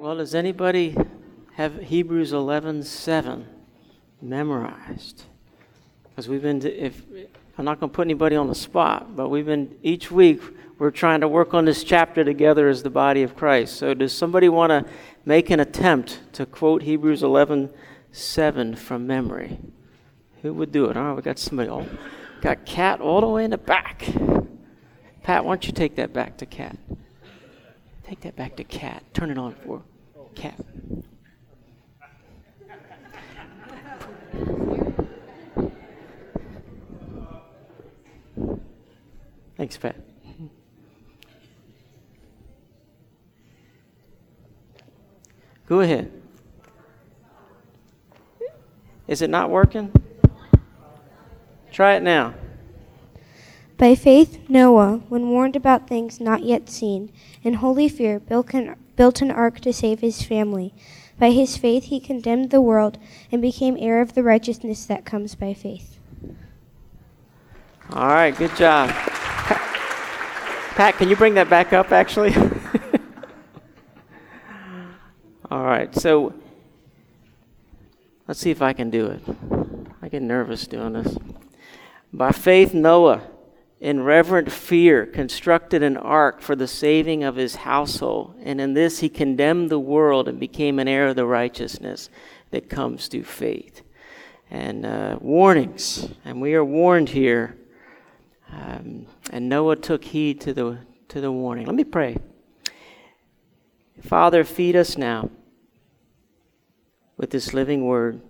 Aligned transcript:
Well, 0.00 0.18
does 0.18 0.32
anybody 0.32 0.96
have 1.54 1.82
Hebrews 1.82 2.32
11 2.32 2.84
7 2.84 3.46
memorized? 4.22 5.24
Because 6.04 6.28
we've 6.28 6.40
been, 6.40 6.64
if 6.64 7.02
I'm 7.58 7.64
not 7.64 7.80
going 7.80 7.90
to 7.90 7.96
put 7.96 8.06
anybody 8.06 8.36
on 8.36 8.46
the 8.46 8.54
spot, 8.54 9.16
but 9.16 9.28
we've 9.28 9.46
been, 9.46 9.76
each 9.82 10.08
week, 10.08 10.40
we're 10.78 10.92
trying 10.92 11.20
to 11.22 11.26
work 11.26 11.52
on 11.52 11.64
this 11.64 11.82
chapter 11.82 12.22
together 12.22 12.68
as 12.68 12.84
the 12.84 12.90
body 12.90 13.24
of 13.24 13.34
Christ. 13.34 13.74
So, 13.74 13.92
does 13.92 14.12
somebody 14.12 14.48
want 14.48 14.70
to 14.70 14.84
make 15.24 15.50
an 15.50 15.58
attempt 15.58 16.20
to 16.34 16.46
quote 16.46 16.82
Hebrews 16.82 17.24
11 17.24 17.68
7 18.12 18.76
from 18.76 19.04
memory? 19.04 19.58
Who 20.42 20.54
would 20.54 20.70
do 20.70 20.84
it? 20.90 20.96
All 20.96 21.06
right, 21.06 21.16
we 21.16 21.22
got 21.22 21.40
somebody. 21.40 21.70
Oh, 21.70 21.88
got 22.40 22.64
Cat 22.64 23.00
all 23.00 23.20
the 23.20 23.26
way 23.26 23.44
in 23.44 23.50
the 23.50 23.58
back. 23.58 24.06
Pat, 25.24 25.44
why 25.44 25.50
don't 25.50 25.66
you 25.66 25.72
take 25.72 25.96
that 25.96 26.12
back 26.12 26.36
to 26.36 26.46
Cat? 26.46 26.78
Take 28.08 28.20
that 28.20 28.36
back 28.36 28.56
to 28.56 28.64
Cat. 28.64 29.02
Turn 29.12 29.30
it 29.30 29.36
on 29.36 29.54
for 29.66 29.82
Cat. 30.34 30.58
Thanks, 39.58 39.76
Pat. 39.76 39.94
Go 45.66 45.80
ahead. 45.80 46.10
Is 49.06 49.20
it 49.20 49.28
not 49.28 49.50
working? 49.50 49.92
Try 51.70 51.96
it 51.96 52.02
now. 52.02 52.32
By 53.78 53.94
faith, 53.94 54.40
Noah, 54.48 55.02
when 55.08 55.30
warned 55.30 55.54
about 55.54 55.86
things 55.86 56.18
not 56.18 56.42
yet 56.42 56.68
seen, 56.68 57.12
in 57.44 57.54
holy 57.54 57.88
fear 57.88 58.18
built 58.18 58.52
an, 58.52 59.30
ark 59.30 59.60
to 59.60 59.72
save 59.72 60.00
his 60.00 60.20
family. 60.20 60.74
By 61.16 61.30
his 61.30 61.56
faith, 61.56 61.84
he 61.84 62.00
condemned 62.00 62.50
the 62.50 62.60
world 62.60 62.98
and 63.30 63.40
became 63.40 63.76
heir 63.78 64.00
of 64.00 64.14
the 64.14 64.24
righteousness 64.24 64.84
that 64.86 65.04
comes 65.04 65.36
by 65.36 65.54
faith. 65.54 66.00
All 67.92 68.08
right, 68.08 68.36
good 68.36 68.56
job. 68.56 68.90
Pat, 70.74 70.96
can 70.96 71.08
you 71.08 71.14
bring 71.14 71.34
that 71.34 71.48
back 71.48 71.72
up, 71.72 71.92
actually? 71.92 72.34
All 75.52 75.62
right, 75.62 75.94
so 75.94 76.34
let's 78.26 78.40
see 78.40 78.50
if 78.50 78.60
I 78.60 78.72
can 78.72 78.90
do 78.90 79.06
it. 79.06 79.22
I 80.02 80.08
get 80.08 80.22
nervous 80.22 80.66
doing 80.66 80.94
this. 80.94 81.16
By 82.12 82.32
faith, 82.32 82.74
Noah 82.74 83.22
in 83.80 84.02
reverent 84.02 84.50
fear, 84.50 85.06
constructed 85.06 85.82
an 85.82 85.96
ark 85.96 86.40
for 86.40 86.56
the 86.56 86.66
saving 86.66 87.22
of 87.22 87.36
his 87.36 87.56
household. 87.56 88.34
And 88.42 88.60
in 88.60 88.74
this, 88.74 88.98
he 89.00 89.08
condemned 89.08 89.70
the 89.70 89.78
world 89.78 90.26
and 90.26 90.40
became 90.40 90.78
an 90.78 90.88
heir 90.88 91.08
of 91.08 91.16
the 91.16 91.26
righteousness 91.26 92.10
that 92.50 92.68
comes 92.68 93.06
through 93.06 93.24
faith. 93.24 93.82
And 94.50 94.84
uh, 94.84 95.18
warnings, 95.20 96.08
and 96.24 96.40
we 96.40 96.54
are 96.54 96.64
warned 96.64 97.10
here. 97.10 97.56
Um, 98.50 99.06
and 99.30 99.48
Noah 99.48 99.76
took 99.76 100.02
heed 100.04 100.40
to 100.40 100.54
the, 100.54 100.78
to 101.08 101.20
the 101.20 101.30
warning. 101.30 101.66
Let 101.66 101.74
me 101.74 101.84
pray. 101.84 102.16
Father, 104.02 104.42
feed 104.42 104.74
us 104.74 104.96
now 104.96 105.30
with 107.16 107.30
this 107.30 107.52
living 107.52 107.84
word, 107.84 108.22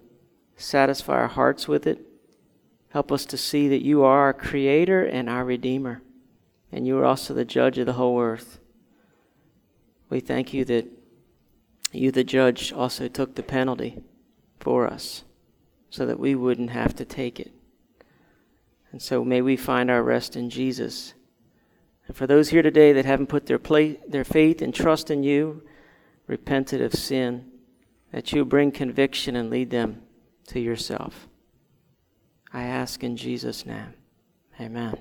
satisfy 0.57 1.13
our 1.13 1.29
hearts 1.29 1.69
with 1.69 1.87
it 1.87 2.08
Help 2.99 3.13
us 3.13 3.27
to 3.27 3.37
see 3.37 3.69
that 3.69 3.85
you 3.85 4.03
are 4.03 4.23
our 4.23 4.33
creator 4.33 5.05
and 5.05 5.31
our 5.31 5.45
redeemer, 5.45 6.03
and 6.73 6.85
you 6.85 6.99
are 6.99 7.05
also 7.05 7.33
the 7.33 7.45
judge 7.45 7.79
of 7.79 7.87
the 7.87 7.93
whole 7.93 8.21
earth. 8.21 8.59
We 10.11 10.19
thank 10.19 10.53
you 10.53 10.65
that 10.65 10.85
you, 11.93 12.11
the 12.11 12.25
judge, 12.25 12.73
also 12.73 13.07
took 13.07 13.37
the 13.37 13.45
penalty 13.45 14.03
for 14.59 14.89
us 14.89 15.23
so 15.91 16.07
that 16.07 16.19
we 16.19 16.35
wouldn't 16.35 16.71
have 16.71 16.97
to 16.97 17.05
take 17.05 17.39
it. 17.39 17.53
And 18.91 19.01
so 19.01 19.25
may 19.25 19.43
we 19.43 19.57
find 19.57 19.93
our 19.93 20.03
rest 20.03 20.35
in 20.35 20.51
Jesus. 20.51 21.15
And 22.09 22.17
for 22.17 22.27
those 22.27 22.49
here 22.49 22.63
today 22.63 22.93
that 22.95 23.05
haven't 23.05 23.29
put 23.29 23.47
their, 23.47 23.61
play, 23.61 24.01
their 24.09 24.25
faith 24.25 24.61
and 24.61 24.75
trust 24.75 25.09
in 25.09 25.23
you, 25.23 25.63
repented 26.27 26.81
of 26.81 26.95
sin, 26.95 27.47
that 28.11 28.33
you 28.33 28.45
bring 28.45 28.73
conviction 28.73 29.37
and 29.37 29.51
lead 29.51 29.71
them 29.71 30.03
to 30.49 30.59
yourself. 30.59 31.28
I 32.53 32.65
ask 32.65 33.03
in 33.05 33.17
Jesus' 33.17 33.67
name. 33.67 33.95
Amen. 34.61 34.99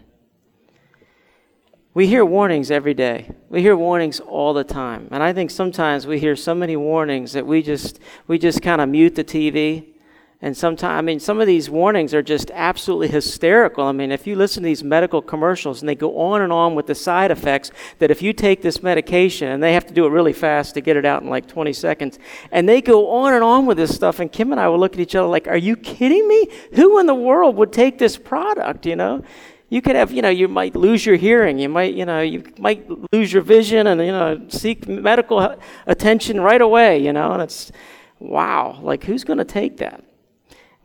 We 1.93 2.05
hear 2.07 2.23
warnings 2.23 2.69
every 2.69 2.93
day. 2.93 3.31
We 3.49 3.61
hear 3.61 3.75
warnings 3.75 4.19
all 4.19 4.53
the 4.53 4.63
time. 4.63 5.07
And 5.09 5.23
I 5.23 5.33
think 5.33 5.49
sometimes 5.49 6.05
we 6.05 6.19
hear 6.19 6.35
so 6.35 6.53
many 6.53 6.75
warnings 6.75 7.33
that 7.33 7.47
we 7.47 7.63
just 7.63 7.99
we 8.27 8.37
just 8.37 8.61
kind 8.61 8.81
of 8.81 8.89
mute 8.89 9.15
the 9.15 9.23
TV 9.23 9.93
and 10.39 10.55
sometimes, 10.55 10.99
I 10.99 11.01
mean, 11.01 11.19
some 11.19 11.41
of 11.41 11.47
these 11.47 11.67
warnings 11.67 12.13
are 12.13 12.21
just 12.21 12.51
absolutely 12.53 13.07
hysterical. 13.07 13.85
I 13.85 13.91
mean, 13.91 14.11
if 14.11 14.27
you 14.27 14.35
listen 14.35 14.61
to 14.61 14.67
these 14.67 14.83
medical 14.83 15.19
commercials 15.19 15.81
and 15.81 15.89
they 15.89 15.95
go 15.95 16.19
on 16.19 16.43
and 16.43 16.53
on 16.53 16.75
with 16.75 16.85
the 16.85 16.93
side 16.93 17.31
effects, 17.31 17.71
that 17.97 18.11
if 18.11 18.21
you 18.21 18.33
take 18.33 18.61
this 18.61 18.83
medication, 18.83 19.47
and 19.47 19.63
they 19.63 19.73
have 19.73 19.87
to 19.87 19.93
do 19.95 20.05
it 20.05 20.09
really 20.09 20.33
fast 20.33 20.75
to 20.75 20.81
get 20.81 20.95
it 20.95 21.05
out 21.05 21.23
in 21.23 21.29
like 21.29 21.47
20 21.47 21.73
seconds, 21.73 22.19
and 22.51 22.69
they 22.69 22.81
go 22.81 23.09
on 23.09 23.33
and 23.33 23.43
on 23.43 23.65
with 23.65 23.77
this 23.77 23.95
stuff, 23.95 24.19
and 24.19 24.31
Kim 24.31 24.51
and 24.51 24.61
I 24.61 24.67
will 24.67 24.79
look 24.79 24.93
at 24.93 24.99
each 24.99 25.15
other 25.15 25.27
like, 25.27 25.47
are 25.47 25.57
you 25.57 25.75
kidding 25.75 26.27
me? 26.27 26.47
Who 26.73 26.99
in 26.99 27.07
the 27.07 27.15
world 27.15 27.55
would 27.55 27.73
take 27.73 27.97
this 27.97 28.15
product, 28.15 28.85
you 28.85 28.95
know? 28.95 29.23
You 29.69 29.81
could 29.81 29.95
have, 29.95 30.11
you 30.11 30.21
know, 30.21 30.29
you 30.29 30.47
might 30.47 30.75
lose 30.75 31.03
your 31.03 31.15
hearing, 31.15 31.57
you 31.57 31.67
might, 31.67 31.95
you 31.95 32.05
know, 32.05 32.21
you 32.21 32.43
might 32.59 32.87
lose 33.11 33.33
your 33.33 33.41
vision 33.41 33.87
and, 33.87 33.99
you 33.99 34.11
know, 34.11 34.45
seek 34.49 34.87
medical 34.87 35.57
attention 35.87 36.39
right 36.39 36.61
away, 36.61 36.99
you 37.03 37.11
know, 37.11 37.33
and 37.33 37.41
it's, 37.41 37.71
wow, 38.19 38.79
like 38.83 39.03
who's 39.03 39.23
going 39.23 39.39
to 39.39 39.45
take 39.45 39.77
that? 39.77 40.03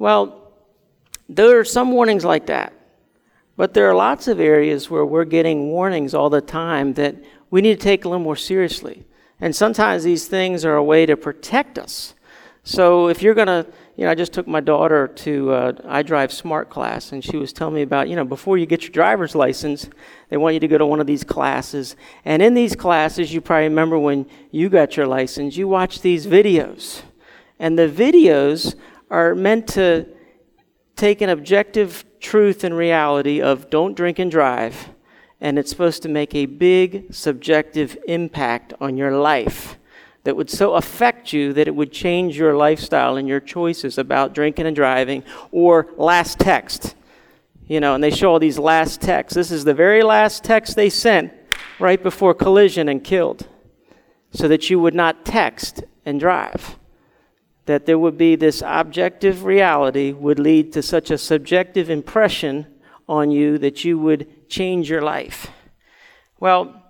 Well, 0.02 0.50
there 1.28 1.60
are 1.60 1.64
some 1.64 1.92
warnings 1.92 2.24
like 2.24 2.46
that. 2.46 2.72
But 3.56 3.72
there 3.72 3.88
are 3.88 3.94
lots 3.94 4.26
of 4.26 4.40
areas 4.40 4.90
where 4.90 5.06
we're 5.06 5.24
getting 5.24 5.68
warnings 5.68 6.12
all 6.12 6.28
the 6.28 6.40
time 6.40 6.94
that 6.94 7.14
we 7.52 7.60
need 7.60 7.78
to 7.78 7.84
take 7.84 8.04
a 8.04 8.08
little 8.08 8.24
more 8.24 8.34
seriously. 8.34 9.04
And 9.40 9.54
sometimes 9.54 10.02
these 10.02 10.26
things 10.26 10.64
are 10.64 10.74
a 10.74 10.82
way 10.82 11.06
to 11.06 11.16
protect 11.16 11.78
us. 11.78 12.14
So 12.64 13.06
if 13.06 13.22
you're 13.22 13.34
going 13.34 13.46
to, 13.46 13.64
you 13.94 14.04
know, 14.04 14.10
I 14.10 14.16
just 14.16 14.32
took 14.32 14.48
my 14.48 14.58
daughter 14.58 15.06
to 15.06 15.52
uh, 15.52 15.72
I 15.86 16.02
Drive 16.02 16.32
Smart 16.32 16.68
class, 16.68 17.12
and 17.12 17.22
she 17.22 17.36
was 17.36 17.52
telling 17.52 17.74
me 17.74 17.82
about, 17.82 18.08
you 18.08 18.16
know, 18.16 18.24
before 18.24 18.58
you 18.58 18.66
get 18.66 18.82
your 18.82 18.90
driver's 18.90 19.36
license, 19.36 19.88
they 20.30 20.36
want 20.36 20.54
you 20.54 20.60
to 20.60 20.68
go 20.68 20.78
to 20.78 20.86
one 20.86 20.98
of 20.98 21.06
these 21.06 21.22
classes. 21.22 21.94
And 22.24 22.42
in 22.42 22.54
these 22.54 22.74
classes, 22.74 23.32
you 23.32 23.40
probably 23.40 23.68
remember 23.68 24.00
when 24.00 24.26
you 24.50 24.68
got 24.68 24.96
your 24.96 25.06
license, 25.06 25.56
you 25.56 25.68
watch 25.68 26.00
these 26.00 26.26
videos. 26.26 27.02
And 27.60 27.78
the 27.78 27.88
videos 27.88 28.74
are 29.12 29.34
meant 29.34 29.68
to 29.68 30.06
take 30.96 31.20
an 31.20 31.28
objective 31.28 32.04
truth 32.18 32.64
and 32.64 32.74
reality 32.74 33.42
of 33.42 33.68
don't 33.68 33.94
drink 33.94 34.18
and 34.18 34.30
drive, 34.30 34.88
and 35.38 35.58
it's 35.58 35.68
supposed 35.68 36.02
to 36.02 36.08
make 36.08 36.34
a 36.34 36.46
big 36.46 37.12
subjective 37.12 37.98
impact 38.08 38.72
on 38.80 38.96
your 38.96 39.14
life 39.16 39.76
that 40.24 40.34
would 40.34 40.48
so 40.48 40.74
affect 40.74 41.32
you 41.32 41.52
that 41.52 41.68
it 41.68 41.74
would 41.74 41.92
change 41.92 42.38
your 42.38 42.56
lifestyle 42.56 43.16
and 43.16 43.28
your 43.28 43.40
choices 43.40 43.98
about 43.98 44.32
drinking 44.32 44.66
and 44.66 44.76
driving 44.76 45.22
or 45.50 45.88
last 45.96 46.38
text. 46.38 46.94
You 47.66 47.80
know, 47.80 47.94
and 47.94 48.02
they 48.02 48.10
show 48.10 48.32
all 48.32 48.38
these 48.38 48.58
last 48.58 49.00
texts. 49.00 49.34
This 49.34 49.50
is 49.50 49.64
the 49.64 49.74
very 49.74 50.02
last 50.02 50.42
text 50.42 50.74
they 50.74 50.88
sent 50.88 51.32
right 51.78 52.02
before 52.02 52.34
collision 52.34 52.88
and 52.88 53.04
killed 53.04 53.46
so 54.30 54.48
that 54.48 54.70
you 54.70 54.80
would 54.80 54.94
not 54.94 55.24
text 55.26 55.84
and 56.06 56.18
drive 56.18 56.78
that 57.66 57.86
there 57.86 57.98
would 57.98 58.18
be 58.18 58.34
this 58.34 58.62
objective 58.64 59.44
reality 59.44 60.12
would 60.12 60.38
lead 60.38 60.72
to 60.72 60.82
such 60.82 61.10
a 61.10 61.18
subjective 61.18 61.88
impression 61.88 62.66
on 63.08 63.30
you 63.30 63.58
that 63.58 63.84
you 63.84 63.98
would 63.98 64.48
change 64.48 64.90
your 64.90 65.02
life. 65.02 65.50
Well, 66.40 66.82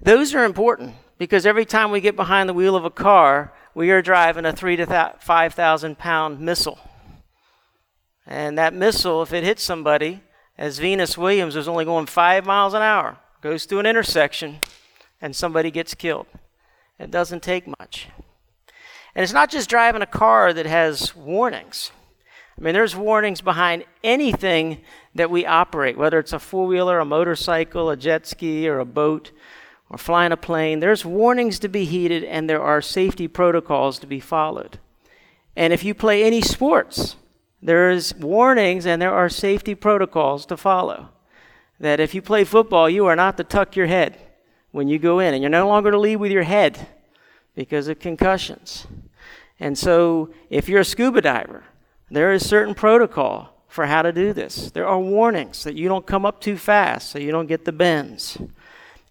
those 0.00 0.34
are 0.34 0.44
important 0.44 0.94
because 1.18 1.46
every 1.46 1.64
time 1.64 1.90
we 1.90 2.00
get 2.00 2.16
behind 2.16 2.48
the 2.48 2.54
wheel 2.54 2.74
of 2.74 2.84
a 2.84 2.90
car, 2.90 3.52
we 3.74 3.90
are 3.90 4.02
driving 4.02 4.44
a 4.44 4.52
three 4.52 4.76
to 4.76 5.14
five 5.20 5.54
thousand 5.54 5.98
pound 5.98 6.40
missile. 6.40 6.78
And 8.26 8.58
that 8.58 8.74
missile, 8.74 9.22
if 9.22 9.32
it 9.32 9.44
hits 9.44 9.62
somebody, 9.62 10.22
as 10.58 10.78
Venus 10.78 11.16
Williams 11.16 11.56
was 11.56 11.68
only 11.68 11.84
going 11.84 12.06
five 12.06 12.44
miles 12.44 12.74
an 12.74 12.82
hour, 12.82 13.18
goes 13.40 13.64
through 13.64 13.80
an 13.80 13.86
intersection 13.86 14.58
and 15.20 15.34
somebody 15.34 15.70
gets 15.70 15.94
killed. 15.94 16.26
It 16.98 17.10
doesn't 17.10 17.42
take 17.42 17.66
much. 17.66 18.08
And 19.14 19.22
it's 19.22 19.32
not 19.32 19.50
just 19.50 19.68
driving 19.68 20.02
a 20.02 20.06
car 20.06 20.52
that 20.52 20.66
has 20.66 21.14
warnings. 21.14 21.90
I 22.58 22.62
mean, 22.62 22.74
there's 22.74 22.96
warnings 22.96 23.40
behind 23.40 23.84
anything 24.04 24.82
that 25.14 25.30
we 25.30 25.46
operate, 25.46 25.98
whether 25.98 26.18
it's 26.18 26.32
a 26.32 26.38
four 26.38 26.66
wheeler, 26.66 26.98
a 26.98 27.04
motorcycle, 27.04 27.90
a 27.90 27.96
jet 27.96 28.26
ski, 28.26 28.68
or 28.68 28.78
a 28.78 28.84
boat, 28.84 29.32
or 29.90 29.98
flying 29.98 30.32
a 30.32 30.36
plane. 30.36 30.80
There's 30.80 31.04
warnings 31.04 31.58
to 31.60 31.68
be 31.68 31.84
heeded, 31.84 32.24
and 32.24 32.48
there 32.48 32.62
are 32.62 32.80
safety 32.80 33.28
protocols 33.28 33.98
to 33.98 34.06
be 34.06 34.20
followed. 34.20 34.78
And 35.56 35.72
if 35.72 35.84
you 35.84 35.94
play 35.94 36.24
any 36.24 36.40
sports, 36.40 37.16
there's 37.62 38.14
warnings 38.16 38.86
and 38.86 39.00
there 39.00 39.14
are 39.14 39.28
safety 39.28 39.74
protocols 39.74 40.46
to 40.46 40.56
follow. 40.56 41.10
That 41.78 42.00
if 42.00 42.14
you 42.14 42.22
play 42.22 42.44
football, 42.44 42.88
you 42.88 43.06
are 43.06 43.16
not 43.16 43.36
to 43.36 43.44
tuck 43.44 43.76
your 43.76 43.86
head 43.86 44.18
when 44.72 44.88
you 44.88 44.98
go 44.98 45.18
in, 45.18 45.34
and 45.34 45.42
you're 45.42 45.50
no 45.50 45.68
longer 45.68 45.90
to 45.90 45.98
lead 45.98 46.16
with 46.16 46.32
your 46.32 46.42
head 46.44 46.88
because 47.54 47.88
of 47.88 47.98
concussions. 47.98 48.86
And 49.62 49.78
so, 49.78 50.30
if 50.50 50.68
you're 50.68 50.80
a 50.80 50.84
scuba 50.84 51.20
diver, 51.20 51.62
there 52.10 52.32
is 52.32 52.48
certain 52.48 52.74
protocol 52.74 53.64
for 53.68 53.86
how 53.86 54.02
to 54.02 54.12
do 54.12 54.32
this. 54.32 54.72
There 54.72 54.88
are 54.88 54.98
warnings 54.98 55.62
that 55.62 55.76
you 55.76 55.88
don't 55.88 56.04
come 56.04 56.26
up 56.26 56.40
too 56.40 56.56
fast 56.56 57.10
so 57.10 57.20
you 57.20 57.30
don't 57.30 57.46
get 57.46 57.64
the 57.64 57.70
bends. 57.70 58.38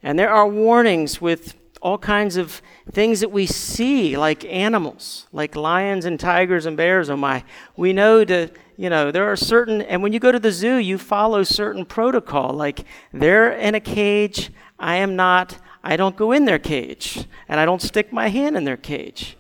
And 0.04 0.20
there 0.20 0.30
are 0.30 0.46
warnings 0.46 1.22
with 1.22 1.56
all 1.82 1.98
kinds 1.98 2.36
of 2.36 2.62
things 2.92 3.22
that 3.22 3.32
we 3.32 3.46
see, 3.46 4.18
like 4.18 4.44
animals, 4.44 5.26
like 5.32 5.56
lions 5.56 6.04
and 6.04 6.20
tigers 6.20 6.66
and 6.66 6.76
bears. 6.76 7.10
Oh 7.10 7.16
my. 7.16 7.46
We 7.78 7.94
know 7.94 8.26
to, 8.26 8.50
you 8.76 8.90
know, 8.90 9.10
there 9.10 9.32
are 9.32 9.38
certain, 9.38 9.82
and 9.82 10.04
when 10.04 10.12
you 10.12 10.20
go 10.20 10.34
to 10.34 10.40
the 10.40 10.52
zoo, 10.52 10.76
you 10.76 10.98
follow 10.98 11.44
certain 11.44 11.86
protocol. 11.86 12.52
Like 12.52 12.84
they're 13.14 13.54
in 13.54 13.74
a 13.74 13.80
cage, 13.80 14.52
I 14.78 14.98
am 14.98 15.16
not, 15.16 15.60
I 15.82 15.96
don't 15.96 16.18
go 16.18 16.34
in 16.34 16.44
their 16.44 16.60
cage, 16.60 17.26
and 17.48 17.58
I 17.58 17.64
don't 17.64 17.82
stick 17.82 18.12
my 18.12 18.28
hand 18.28 18.58
in 18.58 18.66
their 18.66 18.76
cage. 18.76 19.38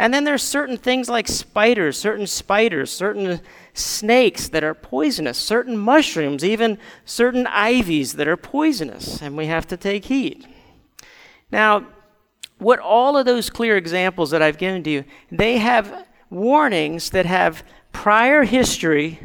And 0.00 0.14
then 0.14 0.24
there's 0.24 0.42
certain 0.42 0.78
things 0.78 1.10
like 1.10 1.28
spiders, 1.28 1.98
certain 1.98 2.26
spiders, 2.26 2.90
certain 2.90 3.42
snakes 3.74 4.48
that 4.48 4.64
are 4.64 4.72
poisonous, 4.72 5.36
certain 5.36 5.76
mushrooms, 5.76 6.42
even 6.42 6.78
certain 7.04 7.46
ivies 7.46 8.14
that 8.14 8.26
are 8.26 8.38
poisonous, 8.38 9.20
and 9.20 9.36
we 9.36 9.44
have 9.44 9.66
to 9.66 9.76
take 9.76 10.06
heed. 10.06 10.48
Now, 11.52 11.86
what 12.56 12.78
all 12.78 13.18
of 13.18 13.26
those 13.26 13.50
clear 13.50 13.76
examples 13.76 14.30
that 14.30 14.40
I've 14.40 14.56
given 14.56 14.82
to 14.84 14.90
you, 14.90 15.04
they 15.30 15.58
have 15.58 16.06
warnings 16.30 17.10
that 17.10 17.26
have 17.26 17.62
prior 17.92 18.44
history 18.44 19.20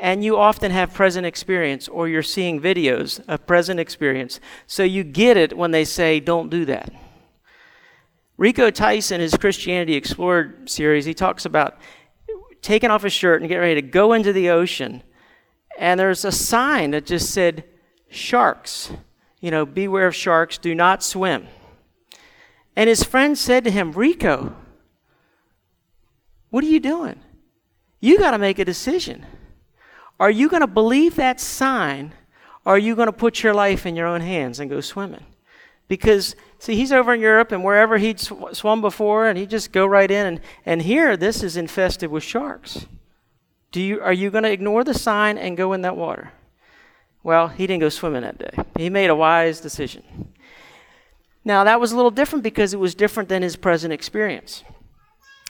and 0.00 0.24
you 0.24 0.38
often 0.38 0.70
have 0.70 0.94
present 0.94 1.26
experience 1.26 1.86
or 1.86 2.08
you're 2.08 2.22
seeing 2.22 2.62
videos 2.62 3.22
of 3.28 3.46
present 3.46 3.78
experience. 3.78 4.40
So 4.66 4.84
you 4.84 5.04
get 5.04 5.36
it 5.36 5.54
when 5.54 5.72
they 5.72 5.84
say 5.84 6.18
don't 6.18 6.48
do 6.48 6.64
that. 6.64 6.90
Rico 8.36 8.70
Tice 8.70 9.10
in, 9.10 9.20
his 9.20 9.36
Christianity 9.36 9.94
Explored 9.94 10.68
series, 10.68 11.04
he 11.04 11.14
talks 11.14 11.44
about 11.44 11.78
taking 12.60 12.90
off 12.90 13.02
his 13.02 13.12
shirt 13.12 13.40
and 13.40 13.48
getting 13.48 13.62
ready 13.62 13.80
to 13.80 13.86
go 13.86 14.12
into 14.12 14.32
the 14.32 14.50
ocean. 14.50 15.02
And 15.78 15.98
there's 15.98 16.24
a 16.24 16.32
sign 16.32 16.90
that 16.90 17.06
just 17.06 17.30
said, 17.30 17.64
sharks. 18.08 18.90
You 19.40 19.50
know, 19.50 19.64
beware 19.66 20.06
of 20.06 20.14
sharks, 20.14 20.58
do 20.58 20.74
not 20.74 21.02
swim. 21.02 21.48
And 22.74 22.88
his 22.88 23.02
friend 23.02 23.38
said 23.38 23.64
to 23.64 23.70
him, 23.70 23.92
Rico, 23.92 24.54
what 26.50 26.64
are 26.64 26.68
you 26.68 26.80
doing? 26.80 27.20
You 28.00 28.18
got 28.18 28.32
to 28.32 28.38
make 28.38 28.58
a 28.58 28.64
decision. 28.64 29.24
Are 30.18 30.30
you 30.30 30.48
going 30.48 30.60
to 30.60 30.66
believe 30.66 31.16
that 31.16 31.40
sign, 31.40 32.14
or 32.64 32.74
are 32.74 32.78
you 32.78 32.94
going 32.94 33.06
to 33.06 33.12
put 33.12 33.42
your 33.42 33.54
life 33.54 33.86
in 33.86 33.96
your 33.96 34.06
own 34.06 34.20
hands 34.20 34.60
and 34.60 34.70
go 34.70 34.80
swimming? 34.80 35.24
Because, 35.88 36.34
see, 36.58 36.76
he's 36.76 36.92
over 36.92 37.14
in 37.14 37.20
Europe 37.20 37.52
and 37.52 37.64
wherever 37.64 37.98
he'd 37.98 38.20
sw- 38.20 38.52
swum 38.52 38.80
before, 38.80 39.26
and 39.26 39.38
he'd 39.38 39.50
just 39.50 39.72
go 39.72 39.86
right 39.86 40.10
in. 40.10 40.26
And, 40.26 40.40
and 40.64 40.82
here, 40.82 41.16
this 41.16 41.42
is 41.42 41.56
infested 41.56 42.10
with 42.10 42.22
sharks. 42.22 42.86
Do 43.72 43.80
you, 43.82 44.00
are 44.00 44.12
you 44.12 44.30
going 44.30 44.44
to 44.44 44.52
ignore 44.52 44.84
the 44.84 44.94
sign 44.94 45.36
and 45.38 45.56
go 45.56 45.72
in 45.72 45.82
that 45.82 45.96
water? 45.96 46.32
Well, 47.22 47.48
he 47.48 47.66
didn't 47.66 47.80
go 47.80 47.88
swimming 47.88 48.22
that 48.22 48.38
day. 48.38 48.62
He 48.76 48.88
made 48.88 49.10
a 49.10 49.16
wise 49.16 49.60
decision. 49.60 50.32
Now, 51.44 51.64
that 51.64 51.80
was 51.80 51.92
a 51.92 51.96
little 51.96 52.10
different 52.10 52.42
because 52.42 52.72
it 52.72 52.80
was 52.80 52.94
different 52.94 53.28
than 53.28 53.42
his 53.42 53.56
present 53.56 53.92
experience. 53.92 54.64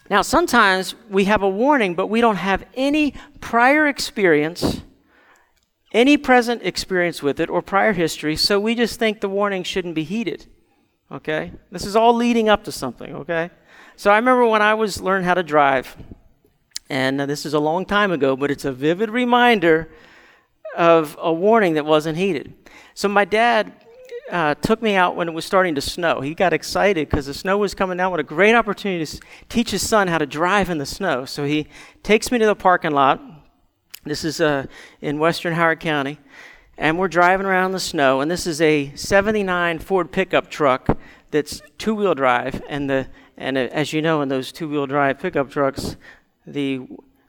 Now, 0.08 0.22
sometimes 0.22 0.94
we 1.08 1.24
have 1.24 1.42
a 1.42 1.48
warning, 1.48 1.94
but 1.94 2.06
we 2.06 2.20
don't 2.20 2.36
have 2.36 2.64
any 2.74 3.14
prior 3.40 3.86
experience, 3.86 4.82
any 5.92 6.16
present 6.16 6.62
experience 6.64 7.22
with 7.22 7.40
it, 7.40 7.50
or 7.50 7.62
prior 7.62 7.92
history, 7.92 8.36
so 8.36 8.60
we 8.60 8.74
just 8.74 8.98
think 8.98 9.20
the 9.20 9.28
warning 9.28 9.62
shouldn't 9.62 9.94
be 9.94 10.04
heeded. 10.04 10.46
Okay? 11.10 11.52
This 11.70 11.84
is 11.84 11.96
all 11.96 12.14
leading 12.14 12.48
up 12.48 12.64
to 12.64 12.72
something, 12.72 13.14
okay? 13.14 13.50
So 13.96 14.10
I 14.10 14.16
remember 14.16 14.46
when 14.46 14.62
I 14.62 14.74
was 14.74 15.00
learning 15.00 15.24
how 15.24 15.34
to 15.34 15.42
drive, 15.42 15.96
and 16.90 17.20
this 17.20 17.46
is 17.46 17.54
a 17.54 17.60
long 17.60 17.86
time 17.86 18.12
ago, 18.12 18.36
but 18.36 18.50
it's 18.50 18.64
a 18.64 18.72
vivid 18.72 19.10
reminder 19.10 19.88
of 20.76 21.16
a 21.20 21.32
warning 21.32 21.74
that 21.74 21.86
wasn't 21.86 22.18
heeded. 22.18 22.54
So 22.94 23.08
my 23.08 23.24
dad 23.24 23.72
uh, 24.30 24.54
took 24.56 24.82
me 24.82 24.94
out 24.94 25.16
when 25.16 25.28
it 25.28 25.32
was 25.32 25.44
starting 25.44 25.74
to 25.76 25.80
snow. 25.80 26.20
He 26.20 26.34
got 26.34 26.52
excited 26.52 27.08
because 27.08 27.26
the 27.26 27.34
snow 27.34 27.58
was 27.58 27.74
coming 27.74 27.96
down. 27.96 28.10
What 28.10 28.20
a 28.20 28.24
great 28.24 28.54
opportunity 28.54 29.06
to 29.06 29.20
teach 29.48 29.70
his 29.70 29.86
son 29.86 30.08
how 30.08 30.18
to 30.18 30.26
drive 30.26 30.68
in 30.68 30.78
the 30.78 30.86
snow. 30.86 31.24
So 31.24 31.44
he 31.44 31.68
takes 32.02 32.30
me 32.30 32.38
to 32.38 32.46
the 32.46 32.56
parking 32.56 32.90
lot. 32.90 33.20
This 34.04 34.24
is 34.24 34.40
uh, 34.40 34.66
in 35.00 35.18
western 35.18 35.54
Howard 35.54 35.80
County. 35.80 36.18
And 36.78 36.98
we're 36.98 37.08
driving 37.08 37.46
around 37.46 37.72
the 37.72 37.80
snow. 37.80 38.20
And 38.20 38.30
this 38.30 38.46
is 38.46 38.60
a 38.60 38.94
79 38.94 39.78
Ford 39.78 40.12
pickup 40.12 40.50
truck 40.50 40.98
that's 41.30 41.62
two 41.78 41.94
wheel 41.94 42.14
drive. 42.14 42.62
And, 42.68 42.88
the, 42.90 43.08
and 43.36 43.56
as 43.56 43.92
you 43.92 44.02
know, 44.02 44.20
in 44.20 44.28
those 44.28 44.52
two 44.52 44.68
wheel 44.68 44.86
drive 44.86 45.18
pickup 45.18 45.50
trucks, 45.50 45.96
the, 46.46 46.86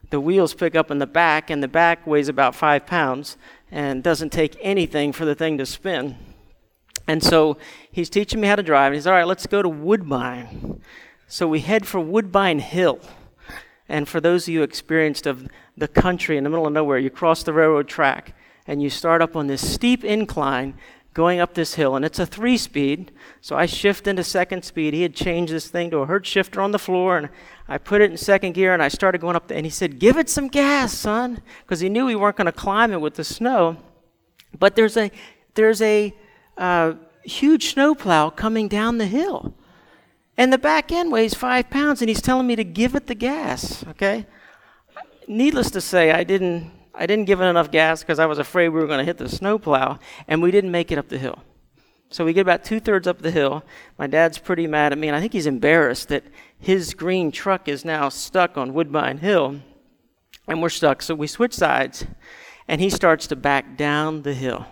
the 0.10 0.20
wheels 0.20 0.54
pick 0.54 0.76
up 0.76 0.92
in 0.92 0.98
the 0.98 1.08
back, 1.08 1.50
and 1.50 1.64
the 1.64 1.68
back 1.68 2.06
weighs 2.06 2.28
about 2.28 2.56
five 2.56 2.86
pounds 2.86 3.38
and 3.72 4.04
doesn't 4.04 4.32
take 4.32 4.58
anything 4.62 5.14
for 5.14 5.26
the 5.26 5.36
thing 5.36 5.58
to 5.58 5.66
spin. 5.66 6.18
And 7.08 7.24
so 7.24 7.58
he's 7.90 8.10
teaching 8.10 8.42
me 8.42 8.50
how 8.50 8.56
to 8.58 8.64
drive. 8.64 8.88
And 8.88 8.96
he's, 8.96 9.08
all 9.08 9.14
right, 9.14 9.28
let's 9.28 9.48
go 9.48 9.62
to 9.62 9.70
Woodbine. 9.70 10.82
So 11.28 11.48
we 11.48 11.62
head 11.62 11.88
for 11.88 12.02
Woodbine 12.02 12.60
Hill. 12.60 13.00
And 13.88 14.10
for 14.10 14.20
those 14.20 14.44
of 14.44 14.54
you 14.54 14.64
experienced 14.64 15.26
of 15.26 15.48
the 15.78 15.88
country 15.88 16.38
in 16.38 16.44
the 16.44 16.50
middle 16.50 16.68
of 16.68 16.74
nowhere, 16.74 16.98
you 16.98 17.10
cross 17.10 17.44
the 17.44 17.54
railroad 17.54 17.88
track 17.88 18.34
and 18.68 18.82
you 18.82 18.90
start 18.90 19.22
up 19.22 19.36
on 19.36 19.48
this 19.48 19.68
steep 19.68 20.04
incline 20.04 20.76
going 21.14 21.40
up 21.40 21.56
this 21.56 21.74
hill. 21.74 21.96
And 21.96 22.06
it's 22.06 22.20
a 22.20 22.26
three 22.26 22.58
speed. 22.58 23.12
So 23.42 23.56
I 23.56 23.66
shift 23.66 24.06
into 24.06 24.24
second 24.24 24.64
speed. 24.64 24.94
He 24.94 25.02
had 25.02 25.16
changed 25.16 25.52
this 25.52 25.68
thing 25.68 25.90
to 25.92 26.00
a 26.00 26.06
Hurst 26.06 26.30
shifter 26.30 26.62
on 26.62 26.72
the 26.72 26.78
floor. 26.78 27.18
And 27.18 27.30
I 27.68 27.80
put 27.80 28.02
it 28.02 28.12
in 28.12 28.18
second 28.18 28.54
gear 28.54 28.74
and 28.74 28.84
I 28.84 28.90
started 28.90 29.22
going 29.22 29.36
up. 29.36 29.48
The, 29.48 29.56
and 29.56 29.66
he 29.66 29.72
said, 29.72 29.98
Give 29.98 30.18
it 30.18 30.30
some 30.30 30.48
gas, 30.48 30.94
son. 30.94 31.42
Because 31.64 31.80
he 31.80 31.90
knew 31.90 32.06
we 32.06 32.16
weren't 32.16 32.36
going 32.36 32.46
to 32.46 32.52
climb 32.52 32.92
it 32.92 33.02
with 33.02 33.16
the 33.16 33.24
snow. 33.24 33.78
But 34.60 34.76
there's 34.76 34.96
a, 34.96 35.10
there's 35.56 35.82
a, 35.82 36.14
uh, 36.58 36.94
huge 37.28 37.74
snowplow 37.74 38.30
coming 38.32 38.68
down 38.68 38.98
the 38.98 39.06
hill. 39.06 39.54
And 40.38 40.54
the 40.54 40.58
back 40.58 40.92
end 40.92 41.12
weighs 41.12 41.34
five 41.34 41.70
pounds, 41.70 42.02
and 42.02 42.10
he's 42.10 42.22
telling 42.22 42.48
me 42.48 42.56
to 42.56 42.64
give 42.64 42.96
it 42.96 43.08
the 43.08 43.16
gas, 43.16 43.86
okay? 43.88 44.26
Needless 45.28 45.72
to 45.72 45.82
say, 45.82 46.12
I 46.12 46.24
didn't, 46.24 46.72
I 46.98 47.06
didn't 47.06 47.26
give 47.26 47.40
it 47.40 47.46
enough 47.46 47.72
gas 47.72 48.02
because 48.02 48.20
I 48.20 48.26
was 48.26 48.40
afraid 48.40 48.70
we 48.70 48.80
were 48.80 48.88
going 48.88 49.00
to 49.00 49.06
hit 49.06 49.18
the 49.18 49.30
snowplow, 49.30 50.00
and 50.28 50.42
we 50.42 50.52
didn't 50.52 50.72
make 50.72 50.92
it 50.92 50.98
up 50.98 51.10
the 51.10 51.18
hill. 51.18 51.40
So 52.10 52.26
we 52.26 52.34
get 52.34 52.42
about 52.42 52.64
two 52.64 52.80
thirds 52.80 53.08
up 53.08 53.22
the 53.22 53.32
hill. 53.32 53.64
My 53.98 54.08
dad's 54.08 54.38
pretty 54.38 54.66
mad 54.66 54.92
at 54.92 54.98
me, 54.98 55.08
and 55.08 55.16
I 55.16 55.20
think 55.20 55.34
he's 55.34 55.46
embarrassed 55.46 56.08
that 56.10 56.24
his 56.58 56.94
green 56.94 57.32
truck 57.32 57.68
is 57.68 57.86
now 57.86 58.10
stuck 58.10 58.58
on 58.58 58.74
Woodbine 58.74 59.20
Hill, 59.20 59.60
and 60.48 60.62
we're 60.62 60.70
stuck. 60.70 61.02
So 61.02 61.14
we 61.14 61.28
switch 61.28 61.54
sides, 61.54 62.06
and 62.68 62.82
he 62.82 62.90
starts 62.90 63.28
to 63.28 63.36
back 63.36 63.78
down 63.78 64.24
the 64.24 64.34
hill. 64.34 64.66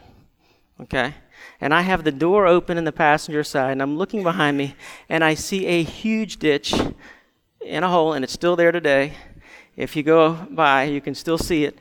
Okay? 0.82 1.14
and 1.62 1.74
I 1.74 1.82
have 1.82 2.04
the 2.04 2.12
door 2.12 2.48
open 2.48 2.78
in 2.78 2.84
the 2.84 2.92
passenger 2.92 3.44
side, 3.44 3.72
and 3.72 3.82
I'm 3.82 3.98
looking 3.98 4.24
behind 4.24 4.58
me, 4.58 4.76
and 5.10 5.24
I 5.24 5.34
see 5.34 5.66
a 5.66 5.84
huge 5.84 6.38
ditch 6.38 6.74
in 7.62 7.84
a 7.84 7.90
hole, 7.90 8.14
and 8.14 8.24
it's 8.24 8.34
still 8.34 8.56
there 8.56 8.72
today. 8.72 9.14
If 9.76 9.96
you 9.96 10.04
go 10.04 10.34
by, 10.52 10.84
you 10.84 11.02
can 11.02 11.16
still 11.16 11.38
see 11.38 11.66
it. 11.66 11.80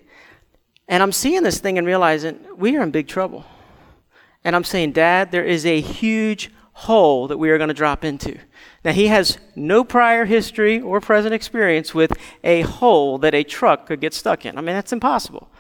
And 0.89 1.03
I'm 1.03 1.13
seeing 1.13 1.43
this 1.43 1.59
thing 1.59 1.79
and 1.79 1.87
realizing 1.87 2.41
we 2.57 2.77
are 2.77 2.83
in 2.83 2.91
big 2.91 3.09
trouble. 3.09 3.45
And 4.45 4.55
I'm 4.55 4.65
saying, 4.65 4.93
Dad, 4.93 5.33
there 5.33 5.45
is 5.45 5.65
a 5.65 5.81
huge 5.81 6.51
hole 6.75 7.29
that 7.29 7.39
we 7.39 7.51
are 7.51 7.57
going 7.57 7.69
to 7.69 7.75
drop 7.75 8.05
into. 8.05 8.39
Now, 8.85 8.93
he 8.93 9.07
has 9.07 9.39
no 9.57 9.85
prior 9.85 10.27
history 10.27 10.81
or 10.81 11.01
present 11.01 11.33
experience 11.33 11.95
with 11.95 12.13
a 12.43 12.63
hole 12.63 13.17
that 13.19 13.35
a 13.35 13.45
truck 13.45 13.87
could 13.87 14.01
get 14.01 14.13
stuck 14.13 14.45
in. 14.45 14.59
I 14.59 14.61
mean, 14.61 14.75
that's 14.75 14.93
impossible. 14.93 15.51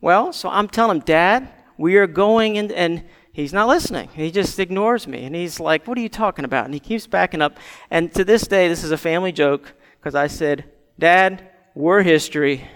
Well, 0.00 0.32
so 0.32 0.48
I'm 0.50 0.68
telling 0.68 0.98
him, 0.98 1.04
Dad, 1.04 1.48
we 1.78 1.96
are 1.96 2.06
going 2.06 2.56
in, 2.56 2.70
and 2.72 3.04
he's 3.32 3.52
not 3.52 3.68
listening. 3.68 4.10
He 4.12 4.30
just 4.30 4.58
ignores 4.58 5.06
me. 5.06 5.24
And 5.24 5.34
he's 5.34 5.58
like, 5.58 5.86
What 5.86 5.96
are 5.96 6.02
you 6.02 6.08
talking 6.08 6.44
about? 6.44 6.66
And 6.66 6.74
he 6.74 6.80
keeps 6.80 7.06
backing 7.06 7.40
up. 7.40 7.56
And 7.90 8.12
to 8.14 8.24
this 8.24 8.46
day, 8.46 8.68
this 8.68 8.84
is 8.84 8.90
a 8.90 8.98
family 8.98 9.32
joke 9.32 9.72
because 9.98 10.14
I 10.14 10.26
said, 10.26 10.64
Dad, 10.98 11.48
we're 11.74 12.02
history 12.02 12.68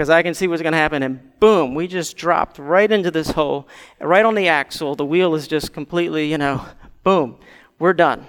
because 0.00 0.08
I 0.08 0.22
can 0.22 0.32
see 0.32 0.48
what's 0.48 0.62
going 0.62 0.72
to 0.72 0.78
happen. 0.78 1.02
And 1.02 1.38
boom, 1.40 1.74
we 1.74 1.86
just 1.86 2.16
dropped 2.16 2.58
right 2.58 2.90
into 2.90 3.10
this 3.10 3.32
hole, 3.32 3.68
right 4.00 4.24
on 4.24 4.34
the 4.34 4.48
axle. 4.48 4.94
The 4.94 5.04
wheel 5.04 5.34
is 5.34 5.46
just 5.46 5.74
completely, 5.74 6.30
you 6.30 6.38
know, 6.38 6.64
boom, 7.04 7.36
we're 7.78 7.92
done. 7.92 8.26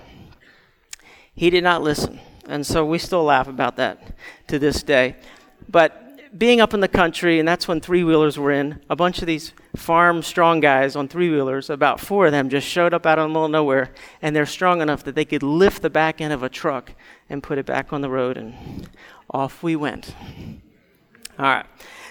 He 1.33 1.49
did 1.49 1.63
not 1.63 1.81
listen. 1.81 2.19
And 2.45 2.67
so 2.67 2.83
we 2.83 2.97
still 2.97 3.23
laugh 3.23 3.47
about 3.47 3.77
that 3.77 4.17
to 4.47 4.59
this 4.59 4.83
day. 4.83 5.15
But 5.69 6.37
being 6.37 6.59
up 6.59 6.73
in 6.73 6.81
the 6.81 6.89
country, 6.89 7.39
and 7.39 7.47
that's 7.47 7.69
when 7.69 7.79
three 7.79 8.03
wheelers 8.03 8.37
were 8.37 8.51
in, 8.51 8.81
a 8.89 8.95
bunch 8.97 9.21
of 9.21 9.25
these 9.25 9.53
farm 9.73 10.23
strong 10.23 10.59
guys 10.59 10.97
on 10.97 11.07
three 11.07 11.29
wheelers, 11.29 11.69
about 11.69 12.01
four 12.01 12.25
of 12.25 12.33
them 12.33 12.49
just 12.49 12.67
showed 12.67 12.93
up 12.93 13.05
out 13.05 13.17
of 13.17 13.23
the 13.23 13.29
middle 13.29 13.45
of 13.45 13.51
nowhere, 13.51 13.93
and 14.21 14.35
they're 14.35 14.45
strong 14.45 14.81
enough 14.81 15.05
that 15.05 15.15
they 15.15 15.23
could 15.23 15.41
lift 15.41 15.81
the 15.81 15.89
back 15.89 16.19
end 16.19 16.33
of 16.33 16.43
a 16.43 16.49
truck 16.49 16.91
and 17.29 17.41
put 17.41 17.57
it 17.57 17.65
back 17.65 17.93
on 17.93 18.01
the 18.01 18.09
road, 18.09 18.35
and 18.35 18.89
off 19.29 19.63
we 19.63 19.73
went. 19.77 20.13
All 21.41 21.47
right. 21.47 21.65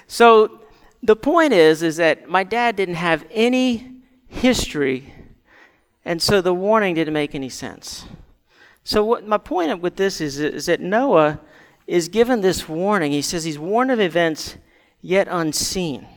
So 0.08 0.60
the 1.04 1.14
point 1.14 1.52
is, 1.52 1.84
is 1.84 1.98
that 1.98 2.28
my 2.28 2.42
dad 2.42 2.74
didn't 2.74 2.96
have 2.96 3.24
any 3.30 3.92
history, 4.26 5.14
and 6.04 6.20
so 6.20 6.40
the 6.40 6.52
warning 6.52 6.96
didn't 6.96 7.14
make 7.14 7.32
any 7.32 7.48
sense. 7.48 8.06
So, 8.82 9.04
what 9.04 9.24
my 9.28 9.38
point 9.38 9.80
with 9.80 9.94
this 9.94 10.20
is, 10.20 10.40
is 10.40 10.66
that 10.66 10.80
Noah 10.80 11.38
is 11.86 12.08
given 12.08 12.40
this 12.40 12.68
warning. 12.68 13.12
He 13.12 13.22
says 13.22 13.44
he's 13.44 13.58
warned 13.58 13.92
of 13.92 14.00
events 14.00 14.56
yet 15.00 15.28
unseen. 15.30 16.08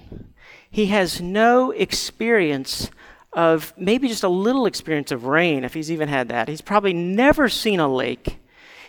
He 0.72 0.88
has 0.88 1.22
no 1.22 1.70
experience 1.70 2.89
of 3.32 3.75
maybe 3.77 4.08
just 4.08 4.24
a 4.24 4.27
little 4.27 4.65
experience 4.65 5.12
of 5.12 5.25
rain, 5.25 5.63
if 5.63 5.75
he's 5.75 5.91
even 5.91 6.10
had 6.10 6.29
that. 6.29 6.48
He's 6.48 6.62
probably 6.62 6.93
never 6.93 7.48
seen 7.48 7.79
a 7.79 7.93
lake. 7.93 8.39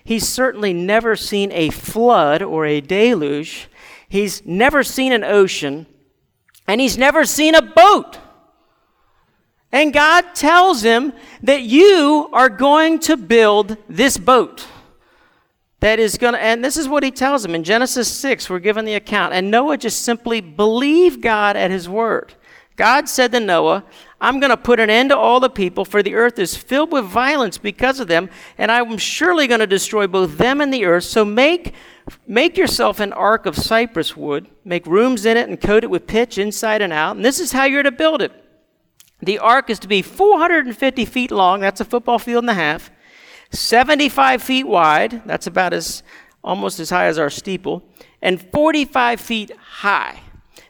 He's 0.03 0.27
certainly 0.27 0.73
never 0.73 1.15
seen 1.15 1.53
a 1.53 1.69
flood 1.69 2.41
or 2.41 2.65
a 2.65 2.81
deluge. 2.81 3.69
He's 4.09 4.45
never 4.47 4.83
seen 4.83 5.13
an 5.13 5.25
ocean. 5.25 5.87
And 6.67 6.81
he's 6.81 6.97
never 6.97 7.25
seen 7.25 7.55
a 7.55 7.63
boat. 7.63 8.19
And 9.71 9.93
God 9.93 10.35
tells 10.35 10.83
him 10.83 11.13
that 11.43 11.63
you 11.63 12.29
are 12.33 12.49
going 12.49 13.01
to 13.01 13.17
build 13.17 13.77
this 13.89 14.17
boat 14.17 14.67
that 15.81 15.99
is 15.99 16.17
going 16.17 16.33
to, 16.33 16.41
and 16.41 16.65
this 16.65 16.77
is 16.77 16.89
what 16.89 17.03
he 17.03 17.11
tells 17.11 17.45
him 17.45 17.55
in 17.55 17.63
Genesis 17.63 18.11
6, 18.11 18.49
we're 18.49 18.59
given 18.59 18.87
the 18.87 18.95
account. 18.95 19.35
And 19.35 19.51
Noah 19.51 19.77
just 19.77 20.03
simply 20.03 20.41
believed 20.41 21.21
God 21.21 21.57
at 21.57 21.71
his 21.71 21.89
word. 21.89 22.35
God 22.77 23.09
said 23.09 23.33
to 23.33 23.41
Noah, 23.41 23.85
I'm 24.21 24.41
going 24.41 24.51
to 24.51 24.57
put 24.57 24.81
an 24.81 24.91
end 24.91 25.11
to 25.11 25.19
all 25.19 25.41
the 25.41 25.51
people, 25.51 25.85
for 25.85 26.03
the 26.03 26.15
earth 26.15 26.39
is 26.39 26.57
filled 26.57 26.91
with 26.91 27.05
violence 27.05 27.59
because 27.59 28.01
of 28.01 28.09
them, 28.09 28.31
and 28.57 28.71
I'm 28.73 28.97
surely 28.97 29.47
going 29.47 29.61
to 29.61 29.67
destroy 29.67 30.07
both 30.07 30.39
them 30.39 30.61
and 30.61 30.73
the 30.73 30.85
earth. 30.85 31.05
So 31.05 31.25
make, 31.25 31.75
make 32.27 32.57
yourself 32.57 33.01
an 33.01 33.13
ark 33.13 33.47
of 33.47 33.57
cypress 33.57 34.17
wood, 34.17 34.49
make 34.65 34.87
rooms 34.87 35.25
in 35.25 35.37
it, 35.37 35.49
and 35.49 35.61
coat 35.61 35.85
it 35.85 35.91
with 35.91 36.07
pitch 36.07 36.39
inside 36.39 36.83
and 36.83 36.93
out. 36.93 37.17
And 37.17 37.25
this 37.25 37.41
is 37.41 37.53
how 37.53 37.65
you're 37.65 37.83
to 37.83 37.93
build 37.93 38.23
it. 38.23 38.33
The 39.21 39.39
ark 39.39 39.71
is 39.71 39.79
to 39.81 39.89
be 39.89 40.03
450 40.03 41.05
feet 41.05 41.31
long, 41.31 41.61
that's 41.61 41.81
a 41.81 41.85
football 41.85 42.19
field 42.19 42.45
and 42.45 42.51
a 42.51 42.55
half, 42.55 42.91
75 43.51 44.43
feet 44.43 44.67
wide, 44.67 45.23
that's 45.25 45.47
about 45.47 45.73
as 45.73 46.03
almost 46.43 46.79
as 46.79 46.91
high 46.91 47.07
as 47.07 47.19
our 47.19 47.31
steeple, 47.31 47.83
and 48.21 48.43
45 48.53 49.21
feet 49.21 49.51
high. 49.57 50.21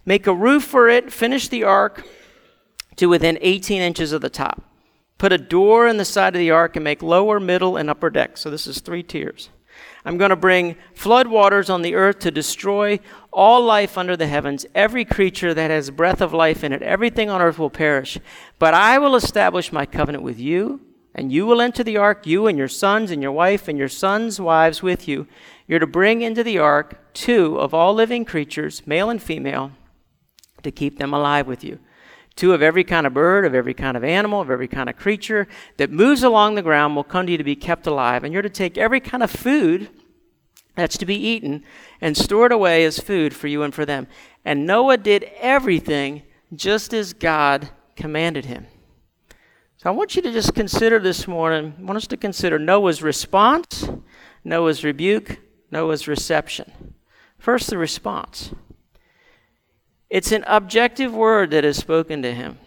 Make 0.05 0.27
a 0.27 0.35
roof 0.35 0.65
for 0.65 0.89
it, 0.89 1.13
finish 1.13 1.49
the 1.49 1.65
ark 1.65 2.07
to 2.97 3.07
within 3.07 3.39
18 3.41 3.81
inches 3.83 4.13
of 4.13 4.21
the 4.21 4.31
top. 4.31 4.63
Put 5.19 5.33
a 5.33 5.39
door 5.39 5.89
in 5.89 5.97
the 5.97 6.05
side 6.05 6.35
of 6.35 6.39
the 6.39 6.51
ark 6.51 6.77
and 6.77 6.85
make 6.85 7.03
lower, 7.03 7.41
middle, 7.41 7.77
and 7.77 7.89
upper 7.89 8.11
deck. 8.11 8.37
So 8.37 8.51
this 8.51 8.67
is 8.67 8.81
three 8.81 9.03
tiers. 9.03 9.49
I'm 10.05 10.19
going 10.19 10.31
to 10.31 10.37
bring 10.37 10.77
flood 10.95 11.29
waters 11.29 11.71
on 11.71 11.83
the 11.83 11.95
earth 11.95 12.19
to 12.21 12.31
destroy 12.31 13.01
all 13.33 13.65
life 13.65 13.97
under 13.97 14.17
the 14.17 14.27
heavens, 14.27 14.67
every 14.75 15.05
creature 15.05 15.55
that 15.55 15.71
has 15.71 15.91
breath 15.91 16.21
of 16.21 16.35
life 16.35 16.63
in 16.63 16.73
it. 16.73 16.83
Everything 16.83 17.31
on 17.31 17.41
earth 17.41 17.59
will 17.59 17.71
perish. 17.71 18.19
But 18.59 18.75
I 18.75 18.99
will 18.99 19.17
establish 19.17 19.73
my 19.73 19.87
covenant 19.87 20.23
with 20.23 20.39
you 20.39 20.81
and 21.15 21.33
you 21.33 21.47
will 21.47 21.61
enter 21.61 21.85
the 21.85 21.97
ark, 21.97 22.27
you 22.27 22.47
and 22.47 22.59
your 22.59 22.69
sons 22.69 23.11
and 23.11 23.23
your 23.23 23.33
wife 23.33 23.69
and 23.69 23.79
your 23.79 23.89
sons' 23.89 24.41
wives 24.41 24.83
with 24.83 25.07
you. 25.07 25.27
You're 25.67 25.79
to 25.79 25.87
bring 25.87 26.23
into 26.23 26.43
the 26.43 26.59
ark 26.59 27.15
two 27.15 27.59
of 27.59 27.73
all 27.73 27.95
living 27.95 28.25
creatures, 28.25 28.87
male 28.87 29.09
and 29.09 29.23
female, 29.23 29.71
to 30.63 30.71
keep 30.73 30.99
them 30.99 31.15
alive 31.15 31.47
with 31.47 31.63
you. 31.63 31.79
Two 32.37 32.53
of 32.53 32.63
every 32.63 32.83
kind 32.83 33.07
of 33.07 33.15
bird, 33.15 33.45
of 33.45 33.55
every 33.55 33.75
kind 33.75 33.97
of 33.97 34.03
animal, 34.03 34.41
of 34.41 34.51
every 34.51 34.67
kind 34.69 34.89
of 34.89 34.97
creature 34.97 35.47
that 35.77 35.91
moves 35.91 36.23
along 36.23 36.55
the 36.55 36.63
ground 36.63 36.97
will 36.97 37.05
come 37.05 37.27
to 37.27 37.33
you 37.33 37.39
to 37.39 37.45
be 37.45 37.55
kept 37.55 37.87
alive. 37.87 38.25
And 38.25 38.33
you're 38.33 38.43
to 38.43 38.51
take 38.51 38.77
every 38.77 39.01
kind 39.01 39.23
of 39.23 39.31
food 39.31 39.89
that's 40.75 40.99
to 40.99 41.07
be 41.07 41.15
eaten 41.15 41.65
and 42.01 42.17
store 42.17 42.47
it 42.47 42.53
away 42.53 42.85
as 42.85 42.99
food 42.99 43.35
for 43.35 43.47
you 43.47 43.63
and 43.63 43.73
for 43.73 43.87
them. 43.87 44.09
And 44.45 44.67
Noah 44.67 44.97
did 44.97 45.31
everything 45.41 46.23
just 46.55 46.93
as 46.93 47.13
God 47.13 47.71
commanded 47.95 48.47
him. 48.47 48.67
So 49.77 49.91
I 49.91 49.93
want 49.93 50.17
you 50.17 50.23
to 50.23 50.33
just 50.33 50.55
consider 50.55 50.99
this 50.99 51.29
morning, 51.29 51.75
I 51.79 51.83
want 51.83 51.99
us 51.99 52.07
to 52.09 52.17
consider 52.17 52.59
Noah's 52.59 53.03
response, 53.03 53.89
Noah's 54.43 54.83
rebuke, 54.83 55.39
Noah's 55.71 56.09
reception. 56.09 56.95
First, 57.39 57.71
the 57.71 57.79
response. 57.79 58.53
It's 60.15 60.31
an 60.31 60.45
objective 60.47 61.13
word 61.13 61.51
that 61.51 61.65
is 61.65 61.77
spoken 61.77 62.23
to 62.23 62.33
him. 62.33 62.61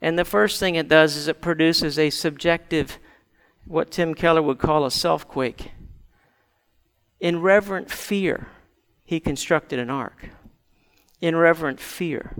And 0.00 0.18
the 0.18 0.24
first 0.24 0.58
thing 0.58 0.74
it 0.74 0.88
does 0.88 1.16
is 1.16 1.28
it 1.28 1.42
produces 1.42 1.98
a 1.98 2.08
subjective, 2.08 2.98
what 3.66 3.90
Tim 3.90 4.14
Keller 4.14 4.40
would 4.40 4.58
call 4.58 4.86
a 4.86 4.90
self 4.90 5.28
quake. 5.28 5.72
In 7.20 7.42
reverent 7.42 7.90
fear, 7.90 8.46
he 9.04 9.20
constructed 9.20 9.78
an 9.78 9.90
ark. 9.90 10.30
In 11.20 11.36
reverent 11.36 11.78
fear. 11.78 12.34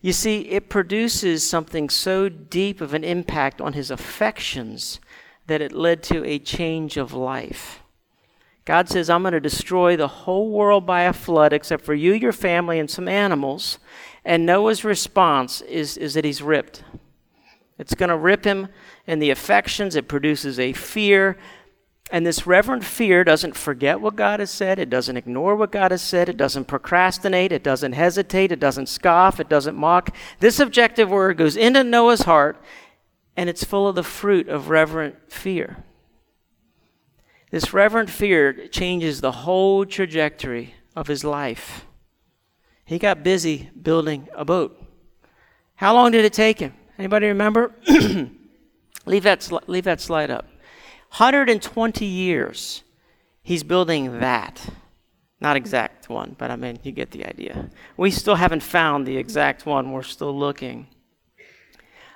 You 0.00 0.12
see, 0.12 0.40
it 0.48 0.68
produces 0.68 1.48
something 1.48 1.88
so 1.88 2.28
deep 2.28 2.80
of 2.80 2.94
an 2.94 3.04
impact 3.04 3.60
on 3.60 3.74
his 3.74 3.92
affections 3.92 4.98
that 5.46 5.60
it 5.60 5.70
led 5.70 6.02
to 6.02 6.24
a 6.24 6.40
change 6.40 6.96
of 6.96 7.12
life. 7.12 7.80
God 8.66 8.90
says, 8.90 9.08
I'm 9.08 9.22
going 9.22 9.32
to 9.32 9.40
destroy 9.40 9.96
the 9.96 10.08
whole 10.08 10.50
world 10.50 10.84
by 10.84 11.02
a 11.02 11.14
flood 11.14 11.54
except 11.54 11.84
for 11.84 11.94
you, 11.94 12.12
your 12.12 12.32
family, 12.32 12.78
and 12.78 12.90
some 12.90 13.08
animals. 13.08 13.78
And 14.24 14.44
Noah's 14.44 14.84
response 14.84 15.62
is, 15.62 15.96
is 15.96 16.12
that 16.12 16.24
he's 16.26 16.42
ripped. 16.42 16.84
It's 17.78 17.94
going 17.94 18.10
to 18.10 18.16
rip 18.16 18.44
him 18.44 18.68
in 19.06 19.20
the 19.20 19.30
affections. 19.30 19.96
It 19.96 20.08
produces 20.08 20.58
a 20.58 20.74
fear 20.74 21.38
and 22.10 22.24
this 22.24 22.46
reverent 22.46 22.84
fear 22.84 23.24
doesn't 23.24 23.56
forget 23.56 24.00
what 24.00 24.14
God 24.14 24.38
has 24.38 24.50
said. 24.50 24.78
It 24.78 24.88
doesn't 24.88 25.16
ignore 25.16 25.56
what 25.56 25.72
God 25.72 25.90
has 25.90 26.02
said. 26.02 26.28
It 26.28 26.36
doesn't 26.36 26.66
procrastinate. 26.66 27.50
It 27.50 27.64
doesn't 27.64 27.92
hesitate. 27.92 28.52
It 28.52 28.60
doesn't 28.60 28.88
scoff. 28.88 29.40
It 29.40 29.48
doesn't 29.48 29.76
mock. 29.76 30.14
This 30.38 30.60
objective 30.60 31.10
word 31.10 31.36
goes 31.36 31.56
into 31.56 31.82
Noah's 31.82 32.22
heart, 32.22 32.62
and 33.36 33.50
it's 33.50 33.64
full 33.64 33.88
of 33.88 33.96
the 33.96 34.04
fruit 34.04 34.48
of 34.48 34.68
reverent 34.70 35.16
fear. 35.32 35.82
This 37.50 37.72
reverent 37.72 38.10
fear 38.10 38.68
changes 38.68 39.20
the 39.20 39.32
whole 39.32 39.84
trajectory 39.86 40.74
of 40.94 41.06
his 41.06 41.24
life. 41.24 41.86
He 42.84 42.98
got 42.98 43.22
busy 43.22 43.70
building 43.80 44.28
a 44.34 44.44
boat. 44.44 44.80
How 45.76 45.94
long 45.94 46.12
did 46.12 46.24
it 46.24 46.32
take 46.32 46.58
him? 46.58 46.74
Anybody 46.98 47.26
remember? 47.26 47.74
leave, 49.06 49.22
that, 49.22 49.68
leave 49.68 49.84
that 49.84 50.00
slide 50.00 50.30
up. 50.30 50.46
120 51.10 52.04
years 52.04 52.82
he's 53.46 53.62
building 53.62 54.18
that. 54.18 54.60
Not 55.40 55.56
exact 55.56 56.08
one, 56.08 56.34
but 56.36 56.50
I 56.50 56.56
mean, 56.56 56.80
you 56.82 56.92
get 56.92 57.12
the 57.12 57.24
idea. 57.24 57.70
We 57.96 58.10
still 58.10 58.34
haven't 58.34 58.62
found 58.62 59.06
the 59.06 59.16
exact 59.16 59.64
one, 59.64 59.92
we're 59.92 60.02
still 60.02 60.36
looking. 60.36 60.88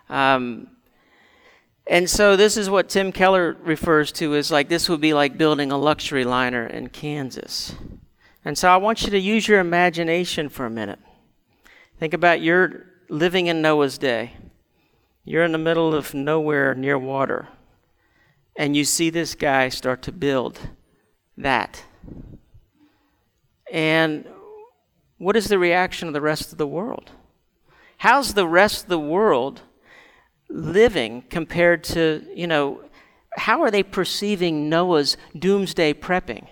Um, 0.09 0.69
and 1.91 2.09
so 2.09 2.37
this 2.37 2.57
is 2.57 2.71
what 2.71 2.89
Tim 2.89 3.11
Keller 3.11 3.57
refers 3.65 4.13
to 4.13 4.37
as 4.37 4.53
like 4.53 4.69
this 4.69 4.89
would 4.89 5.01
be 5.01 5.13
like 5.13 5.37
building 5.37 5.73
a 5.73 5.77
luxury 5.77 6.25
liner 6.25 6.65
in 6.65 6.89
Kansas. 6.89 7.75
And 8.45 8.57
so 8.57 8.69
I 8.69 8.77
want 8.77 9.03
you 9.03 9.11
to 9.11 9.19
use 9.19 9.49
your 9.49 9.59
imagination 9.59 10.49
for 10.49 10.67
a 10.67 10.71
minute. 10.71 11.01
Think 11.99 12.15
about 12.15 12.41
you're 12.41 12.87
living 13.09 13.49
in 13.49 13.61
Noah's 13.61 13.99
day. 13.99 14.35
You're 15.25 15.43
in 15.43 15.51
the 15.51 15.59
middle 15.59 15.93
of 15.93 16.15
nowhere 16.15 16.77
near 16.77 16.97
water 16.97 17.49
and 18.57 18.77
you 18.77 18.85
see 18.85 19.11
this 19.11 19.35
guy 19.35 19.69
start 19.69 20.01
to 20.03 20.13
build 20.13 20.61
that. 21.37 21.83
And 23.73 24.27
what 25.19 25.37
is 25.37 25.49
the 25.49 25.59
reaction 25.59 26.07
of 26.07 26.15
the 26.15 26.21
rest 26.21 26.53
of 26.53 26.59
the 26.59 26.69
world? 26.69 27.11
How's 27.99 28.35
the 28.35 28.47
rest 28.47 28.85
of 28.85 28.89
the 28.91 28.99
world 29.01 29.63
living 30.51 31.23
compared 31.31 31.85
to, 31.85 32.27
you 32.35 32.47
know, 32.47 32.83
how 33.37 33.63
are 33.63 33.71
they 33.71 33.83
perceiving 33.83 34.69
Noah's 34.69 35.17
doomsday 35.39 35.95
prepping? 35.95 36.49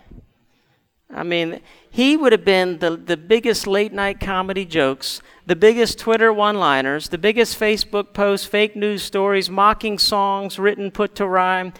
I 1.11 1.23
mean, 1.23 1.61
he 1.90 2.17
would 2.17 2.33
have 2.33 2.45
been 2.45 2.78
the, 2.78 2.97
the 2.97 3.17
biggest 3.17 3.67
late 3.67 3.93
night 3.93 4.21
comedy 4.21 4.64
jokes, 4.64 5.23
the 5.47 5.57
biggest 5.57 5.99
Twitter 5.99 6.33
one 6.33 6.59
liners, 6.59 7.09
the 7.09 7.19
biggest 7.19 7.59
Facebook 7.59 8.12
posts, 8.12 8.47
fake 8.47 8.76
news 8.76 9.02
stories, 9.02 9.49
mocking 9.49 9.99
songs 9.99 10.59
written, 10.59 10.90
put 10.90 11.14
to 11.17 11.26
rhyme. 11.26 11.73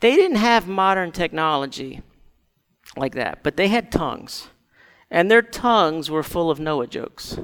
They 0.00 0.14
didn't 0.14 0.36
have 0.36 0.68
modern 0.68 1.10
technology 1.10 2.02
like 2.96 3.14
that, 3.14 3.42
but 3.42 3.56
they 3.56 3.68
had 3.68 3.90
tongues. 3.90 4.48
And 5.10 5.30
their 5.30 5.42
tongues 5.42 6.10
were 6.10 6.22
full 6.22 6.50
of 6.50 6.60
Noah 6.60 6.86
jokes. 6.86 7.38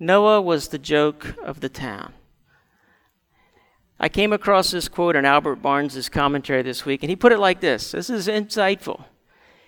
Noah 0.00 0.40
was 0.40 0.68
the 0.68 0.78
joke 0.78 1.36
of 1.44 1.60
the 1.60 1.68
town. 1.68 2.12
I 4.00 4.08
came 4.08 4.32
across 4.32 4.70
this 4.70 4.88
quote 4.88 5.16
in 5.16 5.24
Albert 5.24 5.56
Barnes' 5.56 6.08
commentary 6.08 6.62
this 6.62 6.84
week, 6.84 7.02
and 7.02 7.10
he 7.10 7.16
put 7.16 7.32
it 7.32 7.38
like 7.38 7.60
this 7.60 7.92
this 7.92 8.10
is 8.10 8.28
insightful. 8.28 9.04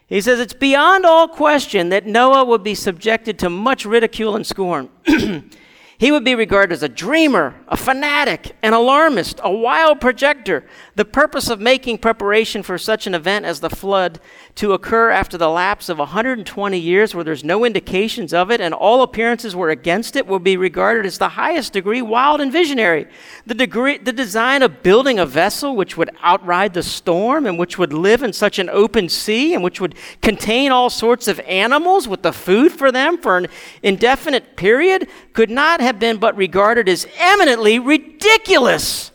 He 0.07 0.21
says, 0.21 0.41
It's 0.41 0.55
beyond 0.55 1.07
all 1.07 1.29
question 1.29 1.89
that 1.89 2.07
Noah 2.07 2.45
would 2.45 2.63
be 2.63 2.75
subjected 2.75 3.39
to 3.41 3.51
much 3.51 3.85
ridicule 3.85 4.37
and 4.37 4.47
scorn. 4.47 4.91
he 5.99 6.13
would 6.13 6.25
be 6.25 6.35
regarded 6.35 6.73
as 6.73 6.83
a 6.83 6.89
dreamer, 6.89 7.55
a 7.69 7.77
fanatic, 7.77 8.55
an 8.63 8.73
alarmist, 8.75 9.41
a 9.43 9.51
wild 9.51 10.01
projector, 10.01 10.67
The 10.97 11.05
purpose 11.05 11.51
of 11.51 11.61
making 11.61 11.99
preparation 11.99 12.63
for 12.63 12.79
such 12.79 13.09
an 13.09 13.17
event 13.17 13.47
as 13.47 13.59
the 13.59 13.69
flood 13.69 14.21
to 14.55 14.75
occur 14.75 15.11
after 15.11 15.37
the 15.37 15.49
lapse 15.49 15.89
of 15.89 15.99
120 15.99 16.79
years, 16.79 17.15
where 17.15 17.25
there's 17.25 17.43
no 17.43 17.65
indications 17.65 18.33
of 18.33 18.53
it 18.53 18.61
and 18.61 18.73
all 18.73 19.03
appearances 19.03 19.57
were 19.57 19.71
against 19.71 20.15
it, 20.15 20.29
will 20.29 20.39
be 20.39 20.57
regarded 20.57 21.05
as 21.05 21.19
the 21.19 21.31
highest 21.31 21.73
degree 21.73 22.01
wild 22.01 22.41
and 22.41 22.53
visionary. 22.53 23.09
The, 23.45 23.55
degree, 23.55 23.99
the 23.99 24.13
design 24.13 24.63
of 24.63 24.85
building 24.85 25.19
a 25.19 25.27
vessel 25.27 25.75
which 25.75 25.97
would 25.97 26.11
outride 26.23 26.75
the 26.75 26.83
storm 26.85 27.45
and 27.45 27.59
which 27.59 27.77
would 27.77 27.93
live 27.93 28.23
in 28.23 28.33
such 28.33 28.61
an 28.61 28.71
open 28.71 29.09
sea 29.09 29.53
and 29.53 29.65
which 29.65 29.81
would 29.81 29.97
contain 30.23 30.71
all 30.71 30.91
sorts 30.91 31.27
of 31.27 31.41
animals 31.41 32.07
with 32.07 32.23
the 32.23 32.33
food 32.33 32.71
for 32.71 32.93
them 32.93 33.19
for 33.19 33.37
an 33.37 33.49
indefinite 33.83 34.55
period 34.55 35.09
could 35.33 35.51
not 35.51 35.81
have 35.81 35.99
been 35.99 36.19
but 36.19 36.37
regarded 36.37 36.89
as 36.89 37.09
eminently 37.19 37.81
ridiculous. 37.81 39.11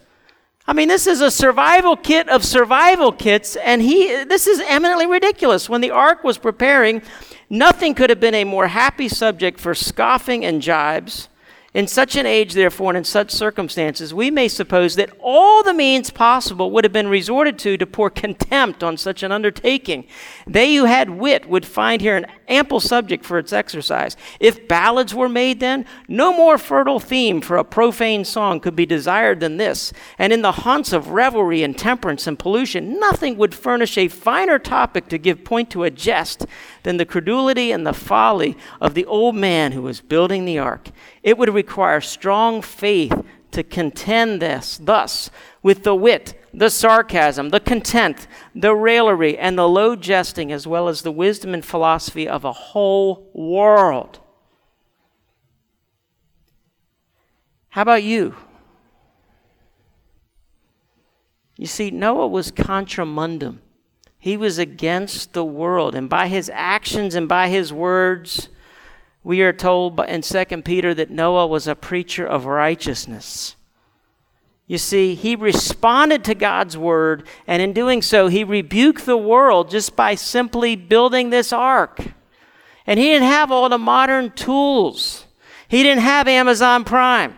I 0.70 0.74
mean, 0.74 0.88
this 0.88 1.08
is 1.08 1.20
a 1.22 1.32
survival 1.32 1.96
kit 1.98 2.30
of 2.30 2.46
survival 2.46 3.12
kits, 3.12 3.56
and 3.56 3.82
he, 3.82 4.24
this 4.26 4.46
is 4.46 4.62
eminently 4.68 5.08
ridiculous. 5.08 5.68
When 5.68 5.82
the 5.82 5.90
ark 5.90 6.24
was 6.24 6.38
preparing, 6.38 7.02
nothing 7.50 7.96
could 7.96 8.12
have 8.12 8.20
been 8.20 8.36
a 8.36 8.44
more 8.44 8.68
happy 8.68 9.10
subject 9.10 9.60
for 9.60 9.74
scoffing 9.74 10.46
and 10.46 10.62
jibes 10.62 11.28
in 11.74 11.86
such 11.86 12.16
an 12.16 12.26
age, 12.26 12.54
therefore, 12.54 12.92
and 12.92 12.98
in 12.98 13.04
such 13.04 13.30
circumstances, 13.30 14.12
we 14.12 14.32
may 14.32 14.48
suppose 14.48 14.96
that 14.96 15.12
all 15.20 15.62
the 15.62 15.74
means 15.74 16.10
possible 16.10 16.72
would 16.72 16.84
have 16.84 16.94
been 16.94 17.08
resorted 17.08 17.60
to 17.60 17.78
to 17.78 17.86
pour 17.86 18.10
contempt 18.10 18.84
on 18.84 18.98
such 18.98 19.22
an 19.22 19.32
undertaking. 19.32 20.08
They 20.48 20.76
who 20.76 20.86
had 20.86 21.12
wit 21.12 21.48
would 21.48 21.68
find 21.68 22.02
here 22.02 22.18
an 22.18 22.26
ample 22.48 22.80
subject 22.80 23.24
for 23.24 23.38
its 23.38 23.54
exercise. 23.54 24.18
If 24.40 24.68
ballads 24.68 25.14
were 25.14 25.30
made 25.30 25.60
then, 25.60 25.86
no 26.08 26.36
more 26.36 26.58
fertile 26.58 27.00
theme 27.00 27.40
for 27.40 27.58
a 27.58 27.64
profane 27.64 28.26
song 28.26 28.60
could 28.60 28.76
be 28.76 28.88
desired 28.88 29.40
than 29.40 29.58
this. 29.58 29.94
And 30.18 30.34
in 30.34 30.42
the 30.42 30.52
haunts 30.52 30.92
of 30.92 31.10
revelry 31.10 31.62
and 31.62 31.78
temperance 31.78 32.26
and 32.26 32.40
pollution, 32.40 33.00
nothing 33.00 33.38
would 33.38 33.54
furnish 33.54 33.96
a 33.96 34.08
finer 34.08 34.58
topic 34.58 35.08
to 35.10 35.20
give 35.20 35.44
point 35.44 35.70
to 35.70 35.84
a 35.84 35.92
jest 35.92 36.48
than 36.84 36.98
the 36.98 37.06
credulity 37.06 37.72
and 37.72 37.86
the 37.86 37.94
folly 37.94 38.58
of 38.80 38.94
the 38.94 39.06
old 39.06 39.36
man 39.36 39.72
who 39.72 39.82
was 39.82 40.02
building 40.02 40.46
the 40.46 40.60
ark. 40.60 40.90
It 41.24 41.38
would 41.38 41.54
require 41.54 42.02
strong 42.02 42.62
faith 42.62 43.14
to 43.52 43.64
contend 43.64 44.42
this, 44.42 44.78
thus, 44.82 45.32
with 45.64 45.84
the 45.84 45.96
wit, 45.96 46.40
the 46.54 46.70
sarcasm, 46.70 47.50
the 47.50 47.60
contempt, 47.60 48.28
the 48.54 48.76
raillery, 48.76 49.38
and 49.38 49.58
the 49.58 49.68
low 49.68 49.96
jesting, 49.96 50.52
as 50.52 50.68
well 50.68 50.88
as 50.88 51.02
the 51.02 51.12
wisdom 51.12 51.54
and 51.54 51.66
philosophy 51.66 52.28
of 52.28 52.46
a 52.46 52.54
whole 52.54 53.30
world. 53.34 54.20
How 57.70 57.84
about 57.84 58.04
you? 58.04 58.36
You 61.58 61.68
see, 61.68 61.92
Noah 61.92 62.28
was 62.28 62.52
contra 62.52 63.06
mundum. 63.06 63.62
He 64.20 64.36
was 64.36 64.60
against 64.60 65.32
the 65.32 65.46
world, 65.46 65.96
and 65.96 66.10
by 66.10 66.28
his 66.28 66.52
actions 66.54 67.16
and 67.16 67.28
by 67.28 67.48
his 67.48 67.72
words, 67.72 68.50
we 69.24 69.42
are 69.42 69.54
told 69.54 70.00
in 70.02 70.22
2 70.22 70.46
Peter 70.64 70.94
that 70.94 71.10
Noah 71.10 71.48
was 71.48 71.68
a 71.68 71.76
preacher 71.76 72.26
of 72.26 72.46
righteousness. 72.46 73.56
You 74.68 74.78
see, 74.78 75.16
he 75.16 75.36
responded 75.36 76.24
to 76.26 76.36
God's 76.36 76.78
word, 76.78 77.28
and 77.48 77.62
in 77.62 77.74
doing 77.74 78.02
so, 78.02 78.28
he 78.28 78.44
rebuked 78.44 79.06
the 79.06 79.18
world 79.18 79.72
just 79.72 79.96
by 79.96 80.16
simply 80.16 80.76
building 80.76 81.30
this 81.30 81.52
ark. 81.52 82.00
And 82.86 83.00
he 83.00 83.06
didn't 83.06 83.30
have 83.30 83.52
all 83.52 83.70
the 83.70 83.78
modern 83.78 84.32
tools, 84.32 85.26
he 85.68 85.82
didn't 85.82 86.04
have 86.04 86.28
Amazon 86.28 86.84
Prime. 86.84 87.36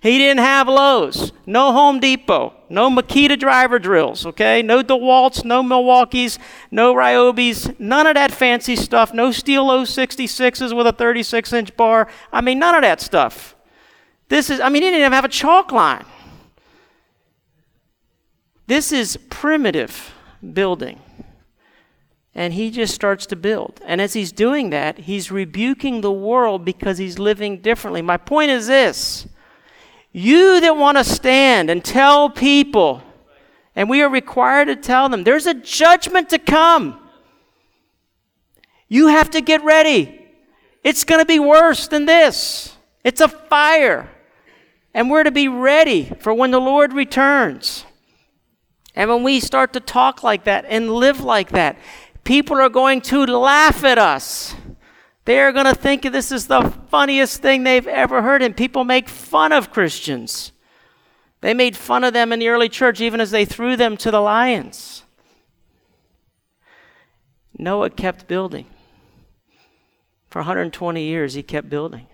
He 0.00 0.18
didn't 0.18 0.40
have 0.40 0.66
Lowe's, 0.66 1.30
no 1.46 1.70
Home 1.70 2.00
Depot, 2.00 2.52
no 2.72 2.90
Makita 2.90 3.38
driver 3.38 3.78
drills, 3.78 4.24
okay? 4.24 4.62
No 4.62 4.82
DeWalt's, 4.82 5.44
no 5.44 5.62
Milwaukee's, 5.62 6.38
no 6.70 6.94
Ryobi's, 6.94 7.70
none 7.78 8.06
of 8.06 8.14
that 8.14 8.32
fancy 8.32 8.76
stuff, 8.76 9.12
no 9.12 9.28
Stihl 9.28 9.66
066s 9.66 10.74
with 10.74 10.86
a 10.86 10.92
36 10.92 11.52
inch 11.52 11.76
bar. 11.76 12.08
I 12.32 12.40
mean, 12.40 12.58
none 12.58 12.74
of 12.74 12.80
that 12.80 13.02
stuff. 13.02 13.54
This 14.28 14.48
is, 14.48 14.58
I 14.58 14.70
mean, 14.70 14.82
he 14.82 14.88
didn't 14.88 15.00
even 15.00 15.12
have 15.12 15.26
a 15.26 15.28
chalk 15.28 15.70
line. 15.70 16.06
This 18.66 18.90
is 18.90 19.18
primitive 19.28 20.14
building. 20.54 21.00
And 22.34 22.54
he 22.54 22.70
just 22.70 22.94
starts 22.94 23.26
to 23.26 23.36
build. 23.36 23.82
And 23.84 24.00
as 24.00 24.14
he's 24.14 24.32
doing 24.32 24.70
that, 24.70 25.00
he's 25.00 25.30
rebuking 25.30 26.00
the 26.00 26.10
world 26.10 26.64
because 26.64 26.96
he's 26.96 27.18
living 27.18 27.58
differently. 27.60 28.00
My 28.00 28.16
point 28.16 28.50
is 28.50 28.68
this 28.68 29.28
you 30.12 30.60
that 30.60 30.76
want 30.76 30.98
to 30.98 31.04
stand 31.04 31.70
and 31.70 31.84
tell 31.84 32.28
people, 32.28 33.02
and 33.74 33.88
we 33.88 34.02
are 34.02 34.08
required 34.08 34.66
to 34.66 34.76
tell 34.76 35.08
them, 35.08 35.24
there's 35.24 35.46
a 35.46 35.54
judgment 35.54 36.28
to 36.30 36.38
come. 36.38 36.98
You 38.88 39.06
have 39.08 39.30
to 39.30 39.40
get 39.40 39.64
ready. 39.64 40.20
It's 40.84 41.04
going 41.04 41.20
to 41.20 41.26
be 41.26 41.38
worse 41.38 41.88
than 41.88 42.04
this. 42.04 42.76
It's 43.02 43.20
a 43.20 43.28
fire. 43.28 44.10
And 44.92 45.10
we're 45.10 45.22
to 45.22 45.30
be 45.30 45.48
ready 45.48 46.12
for 46.20 46.34
when 46.34 46.50
the 46.50 46.60
Lord 46.60 46.92
returns. 46.92 47.86
And 48.94 49.08
when 49.08 49.22
we 49.22 49.40
start 49.40 49.72
to 49.72 49.80
talk 49.80 50.22
like 50.22 50.44
that 50.44 50.66
and 50.68 50.90
live 50.90 51.20
like 51.20 51.50
that, 51.50 51.78
people 52.24 52.60
are 52.60 52.68
going 52.68 53.00
to 53.00 53.24
laugh 53.24 53.84
at 53.84 53.96
us. 53.96 54.54
They 55.24 55.38
are 55.38 55.52
going 55.52 55.66
to 55.66 55.74
think 55.74 56.02
this 56.02 56.32
is 56.32 56.48
the 56.48 56.72
funniest 56.88 57.40
thing 57.40 57.62
they've 57.62 57.86
ever 57.86 58.22
heard, 58.22 58.42
and 58.42 58.56
people 58.56 58.84
make 58.84 59.08
fun 59.08 59.52
of 59.52 59.70
Christians. 59.70 60.52
They 61.40 61.54
made 61.54 61.76
fun 61.76 62.04
of 62.04 62.12
them 62.12 62.32
in 62.32 62.38
the 62.38 62.48
early 62.48 62.68
church, 62.68 63.00
even 63.00 63.20
as 63.20 63.30
they 63.30 63.44
threw 63.44 63.76
them 63.76 63.96
to 63.98 64.10
the 64.10 64.20
lions. 64.20 65.04
Noah 67.56 67.90
kept 67.90 68.26
building. 68.26 68.66
For 70.28 70.40
120 70.40 71.02
years, 71.02 71.34
he 71.34 71.42
kept 71.42 71.68
building. 71.68 72.06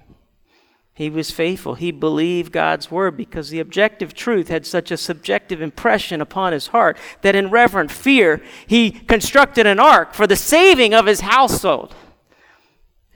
He 0.93 1.09
was 1.09 1.31
faithful. 1.31 1.77
He 1.77 1.93
believed 1.93 2.51
God's 2.51 2.91
word 2.91 3.17
because 3.17 3.51
the 3.51 3.61
objective 3.61 4.15
truth 4.15 4.49
had 4.49 4.67
such 4.67 4.91
a 4.91 4.97
subjective 4.97 5.63
impression 5.63 6.21
upon 6.21 6.53
his 6.53 6.69
heart 6.69 6.99
that 7.23 7.37
in 7.37 7.51
reverent 7.51 7.93
fear, 7.93 8.43
he 8.67 8.91
constructed 8.91 9.65
an 9.65 9.79
ark 9.79 10.13
for 10.13 10.27
the 10.27 10.35
saving 10.35 10.93
of 10.95 11.07
his 11.07 11.21
household. 11.21 11.95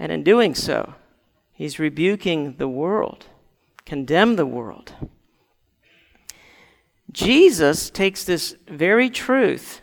And 0.03 0.11
in 0.11 0.25
doing 0.25 0.57
so, 0.57 0.95
he's 1.53 1.79
rebuking 1.79 2.57
the 2.57 2.67
world, 2.67 3.27
condemn 3.87 4.35
the 4.35 4.45
world. 4.45 4.95
Jesus 7.13 7.89
takes 7.89 8.25
this 8.25 8.57
very 8.67 9.09
truth 9.09 9.81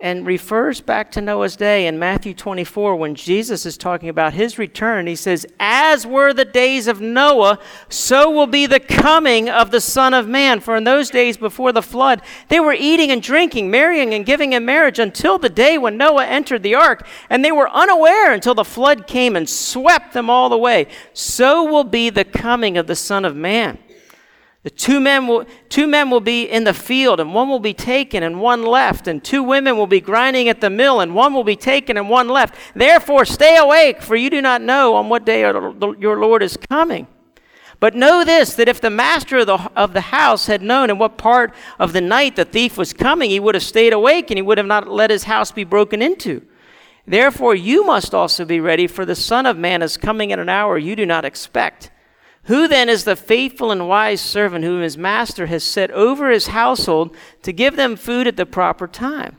and 0.00 0.24
refers 0.24 0.80
back 0.80 1.10
to 1.10 1.20
Noah's 1.20 1.56
day 1.56 1.88
in 1.88 1.98
Matthew 1.98 2.32
24 2.32 2.94
when 2.94 3.16
Jesus 3.16 3.66
is 3.66 3.76
talking 3.76 4.08
about 4.08 4.32
his 4.32 4.56
return. 4.56 5.08
He 5.08 5.16
says, 5.16 5.44
As 5.58 6.06
were 6.06 6.32
the 6.32 6.44
days 6.44 6.86
of 6.86 7.00
Noah, 7.00 7.58
so 7.88 8.30
will 8.30 8.46
be 8.46 8.66
the 8.66 8.78
coming 8.78 9.50
of 9.50 9.72
the 9.72 9.80
Son 9.80 10.14
of 10.14 10.28
Man. 10.28 10.60
For 10.60 10.76
in 10.76 10.84
those 10.84 11.10
days 11.10 11.36
before 11.36 11.72
the 11.72 11.82
flood, 11.82 12.22
they 12.48 12.60
were 12.60 12.76
eating 12.78 13.10
and 13.10 13.20
drinking, 13.20 13.72
marrying 13.72 14.14
and 14.14 14.24
giving 14.24 14.52
in 14.52 14.64
marriage 14.64 15.00
until 15.00 15.36
the 15.36 15.48
day 15.48 15.78
when 15.78 15.96
Noah 15.96 16.26
entered 16.26 16.62
the 16.62 16.76
ark, 16.76 17.04
and 17.28 17.44
they 17.44 17.52
were 17.52 17.68
unaware 17.68 18.32
until 18.32 18.54
the 18.54 18.64
flood 18.64 19.08
came 19.08 19.34
and 19.34 19.48
swept 19.48 20.12
them 20.12 20.30
all 20.30 20.52
away. 20.52 20.86
So 21.12 21.64
will 21.64 21.82
be 21.82 22.08
the 22.08 22.24
coming 22.24 22.78
of 22.78 22.86
the 22.86 22.96
Son 22.96 23.24
of 23.24 23.34
Man. 23.34 23.78
The 24.64 24.70
two 24.70 24.98
men 24.98 25.26
will 25.28 25.46
two 25.68 25.86
men 25.86 26.10
will 26.10 26.20
be 26.20 26.42
in 26.42 26.64
the 26.64 26.74
field 26.74 27.20
and 27.20 27.32
one 27.32 27.48
will 27.48 27.60
be 27.60 27.74
taken 27.74 28.22
and 28.22 28.40
one 28.40 28.64
left 28.64 29.06
and 29.06 29.22
two 29.22 29.42
women 29.42 29.76
will 29.76 29.86
be 29.86 30.00
grinding 30.00 30.48
at 30.48 30.60
the 30.60 30.68
mill 30.68 31.00
and 31.00 31.14
one 31.14 31.32
will 31.32 31.44
be 31.44 31.56
taken 31.56 31.96
and 31.96 32.10
one 32.10 32.28
left. 32.28 32.56
Therefore 32.74 33.24
stay 33.24 33.56
awake 33.56 34.02
for 34.02 34.16
you 34.16 34.30
do 34.30 34.42
not 34.42 34.60
know 34.60 34.94
on 34.96 35.08
what 35.08 35.24
day 35.24 35.40
your 35.40 36.18
Lord 36.18 36.42
is 36.42 36.56
coming. 36.56 37.06
But 37.80 37.94
know 37.94 38.24
this 38.24 38.54
that 38.54 38.68
if 38.68 38.80
the 38.80 38.90
master 38.90 39.38
of 39.38 39.46
the, 39.46 39.70
of 39.76 39.92
the 39.92 40.00
house 40.00 40.46
had 40.46 40.62
known 40.62 40.90
in 40.90 40.98
what 40.98 41.16
part 41.16 41.54
of 41.78 41.92
the 41.92 42.00
night 42.00 42.34
the 42.34 42.44
thief 42.44 42.76
was 42.76 42.92
coming, 42.92 43.30
he 43.30 43.38
would 43.38 43.54
have 43.54 43.62
stayed 43.62 43.92
awake 43.92 44.30
and 44.30 44.38
he 44.38 44.42
would 44.42 44.58
have 44.58 44.66
not 44.66 44.88
let 44.88 45.10
his 45.10 45.24
house 45.24 45.52
be 45.52 45.64
broken 45.64 46.02
into. 46.02 46.42
Therefore, 47.06 47.54
you 47.54 47.86
must 47.86 48.12
also 48.12 48.44
be 48.44 48.60
ready, 48.60 48.86
for 48.86 49.06
the 49.06 49.14
Son 49.14 49.46
of 49.46 49.56
Man 49.56 49.80
is 49.80 49.96
coming 49.96 50.30
at 50.32 50.38
an 50.38 50.48
hour 50.48 50.76
you 50.76 50.94
do 50.94 51.06
not 51.06 51.24
expect. 51.24 51.90
Who 52.48 52.66
then 52.66 52.88
is 52.88 53.04
the 53.04 53.16
faithful 53.16 53.70
and 53.70 53.88
wise 53.88 54.20
servant 54.20 54.64
whom 54.64 54.82
his 54.82 54.98
master 54.98 55.46
has 55.46 55.62
set 55.62 55.90
over 55.90 56.30
his 56.30 56.48
household 56.48 57.14
to 57.42 57.52
give 57.52 57.76
them 57.76 57.94
food 57.94 58.26
at 58.26 58.36
the 58.36 58.46
proper 58.46 58.86
time? 58.86 59.37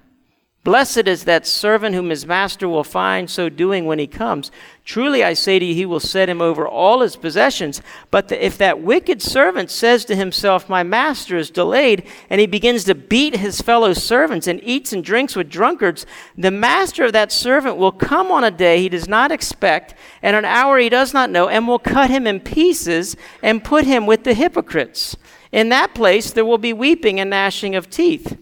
Blessed 0.70 1.08
is 1.08 1.24
that 1.24 1.48
servant 1.48 1.96
whom 1.96 2.12
his 2.12 2.28
master 2.28 2.70
will 2.70 2.84
find 2.84 3.28
so 3.28 3.50
doing 3.50 3.88
when 3.88 3.98
he 3.98 4.06
comes. 4.06 4.52
Truly 4.86 5.24
I 5.24 5.34
say 5.34 5.58
to 5.58 5.66
you, 5.66 5.74
he 5.74 5.88
will 5.88 6.00
set 6.00 6.30
him 6.30 6.44
over 6.44 6.68
all 6.68 7.02
his 7.02 7.16
possessions. 7.16 7.82
But 8.12 8.28
the, 8.28 8.46
if 8.46 8.56
that 8.60 8.80
wicked 8.80 9.20
servant 9.20 9.72
says 9.72 10.06
to 10.06 10.16
himself, 10.16 10.70
My 10.70 10.84
master 10.84 11.38
is 11.38 11.50
delayed, 11.50 12.06
and 12.30 12.40
he 12.40 12.46
begins 12.46 12.84
to 12.84 12.94
beat 12.94 13.38
his 13.38 13.62
fellow 13.62 13.94
servants 13.94 14.46
and 14.46 14.62
eats 14.64 14.94
and 14.94 15.04
drinks 15.04 15.36
with 15.36 15.50
drunkards, 15.50 16.06
the 16.38 16.52
master 16.52 17.06
of 17.06 17.14
that 17.14 17.32
servant 17.32 17.78
will 17.78 17.92
come 17.92 18.32
on 18.32 18.44
a 18.44 18.52
day 18.52 18.80
he 18.80 18.90
does 18.90 19.08
not 19.08 19.32
expect, 19.32 19.96
and 20.22 20.36
an 20.36 20.46
hour 20.46 20.78
he 20.78 20.88
does 20.88 21.16
not 21.16 21.32
know, 21.32 21.50
and 21.50 21.68
will 21.68 21.80
cut 21.80 22.12
him 22.12 22.28
in 22.28 22.40
pieces 22.40 23.18
and 23.42 23.64
put 23.64 23.86
him 23.86 24.06
with 24.06 24.24
the 24.24 24.36
hypocrites. 24.36 25.18
In 25.52 25.70
that 25.70 25.96
place 25.96 26.30
there 26.30 26.46
will 26.46 26.60
be 26.60 26.74
weeping 26.74 27.20
and 27.20 27.32
gnashing 27.32 27.74
of 27.74 27.90
teeth. 27.90 28.38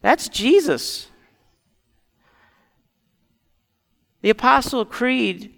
That's 0.00 0.30
Jesus. 0.30 1.08
The 4.20 4.30
Apostle 4.30 4.84
Creed, 4.84 5.54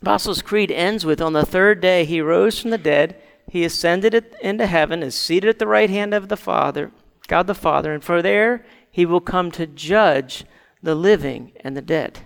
Apostles' 0.00 0.42
Creed 0.42 0.70
ends 0.70 1.04
with 1.04 1.20
On 1.20 1.32
the 1.32 1.46
third 1.46 1.80
day 1.80 2.04
he 2.04 2.20
rose 2.20 2.60
from 2.60 2.70
the 2.70 2.78
dead, 2.78 3.20
he 3.48 3.64
ascended 3.64 4.14
into 4.40 4.66
heaven, 4.66 5.02
is 5.02 5.14
seated 5.14 5.48
at 5.50 5.58
the 5.58 5.66
right 5.66 5.90
hand 5.90 6.14
of 6.14 6.28
the 6.28 6.36
Father, 6.36 6.92
God 7.26 7.46
the 7.46 7.54
Father, 7.54 7.92
and 7.92 8.02
for 8.02 8.22
there 8.22 8.64
he 8.90 9.04
will 9.04 9.20
come 9.20 9.50
to 9.52 9.66
judge 9.66 10.44
the 10.82 10.94
living 10.94 11.52
and 11.60 11.76
the 11.76 11.82
dead. 11.82 12.20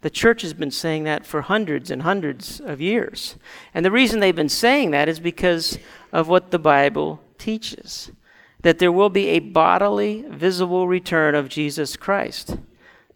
The 0.00 0.10
church 0.10 0.42
has 0.42 0.54
been 0.54 0.70
saying 0.70 1.04
that 1.04 1.26
for 1.26 1.42
hundreds 1.42 1.90
and 1.90 2.02
hundreds 2.02 2.60
of 2.60 2.80
years. 2.80 3.36
And 3.74 3.84
the 3.84 3.90
reason 3.90 4.20
they've 4.20 4.34
been 4.34 4.48
saying 4.48 4.92
that 4.92 5.08
is 5.08 5.18
because 5.18 5.78
of 6.12 6.28
what 6.28 6.50
the 6.50 6.58
Bible 6.58 7.20
teaches 7.36 8.10
that 8.62 8.80
there 8.80 8.92
will 8.92 9.10
be 9.10 9.28
a 9.28 9.38
bodily, 9.38 10.24
visible 10.28 10.88
return 10.88 11.34
of 11.34 11.48
Jesus 11.48 11.96
Christ. 11.96 12.56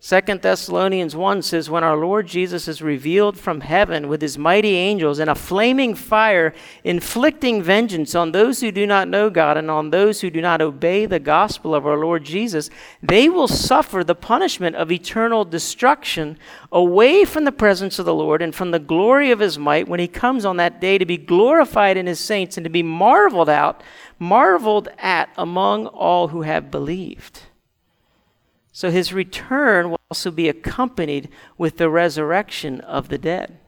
Second 0.05 0.43
Thessalonians 0.43 1.15
1 1.15 1.43
says, 1.43 1.71
When 1.71 1.85
our 1.85 1.97
Lord 1.97 2.27
Jesus 2.27 2.67
is 2.67 2.83
revealed 2.83 3.39
from 3.39 3.61
heaven 3.61 4.09
with 4.09 4.21
his 4.21 4.37
mighty 4.37 4.75
angels 4.75 5.21
in 5.21 5.29
a 5.29 5.37
flaming 5.37 5.95
fire, 5.95 6.53
inflicting 6.83 7.63
vengeance 7.63 8.17
on 8.17 8.33
those 8.33 8.61
who 8.61 8.73
do 8.73 8.85
not 8.85 9.07
know 9.07 9.31
God 9.31 9.57
and 9.57 9.71
on 9.71 9.91
those 9.91 10.21
who 10.21 10.29
do 10.29 10.41
not 10.41 10.61
obey 10.61 11.07
the 11.07 11.21
gospel 11.21 11.73
of 11.73 11.87
our 11.87 11.97
Lord 11.97 12.25
Jesus, 12.25 12.69
they 13.01 13.29
will 13.29 13.47
suffer 13.47 14.03
the 14.03 14.17
punishment 14.17 14.75
of 14.75 14.91
eternal 14.91 15.45
destruction 15.45 16.37
away 16.73 17.25
from 17.25 17.45
the 17.45 17.53
presence 17.53 18.01
of 18.01 18.05
the 18.05 18.13
Lord 18.13 18.43
and 18.43 18.53
from 18.53 18.73
the 18.73 18.81
glory 18.81 19.31
of 19.31 19.39
his 19.39 19.57
might 19.57 19.87
when 19.87 20.01
he 20.01 20.09
comes 20.09 20.45
on 20.45 20.57
that 20.57 20.81
day 20.81 20.99
to 20.99 21.07
be 21.07 21.17
glorified 21.17 21.97
in 21.97 22.09
his 22.09 22.19
saints 22.19 22.57
and 22.57 22.65
to 22.65 22.71
be 22.71 22.83
marveled 22.83 23.49
out, 23.49 23.85
marveled 24.19 24.89
at 24.99 25.29
among 25.39 25.87
all 25.87 26.27
who 26.27 26.43
have 26.43 26.73
believed. 26.73 27.43
So 28.73 28.91
his 28.91 29.13
return 29.13 29.91
will 29.91 30.01
also 30.11 30.31
be 30.31 30.49
accompanied 30.49 31.29
with 31.59 31.77
the 31.77 31.91
resurrection 31.91 32.81
of 32.81 33.09
the 33.09 33.19
dead. 33.19 33.59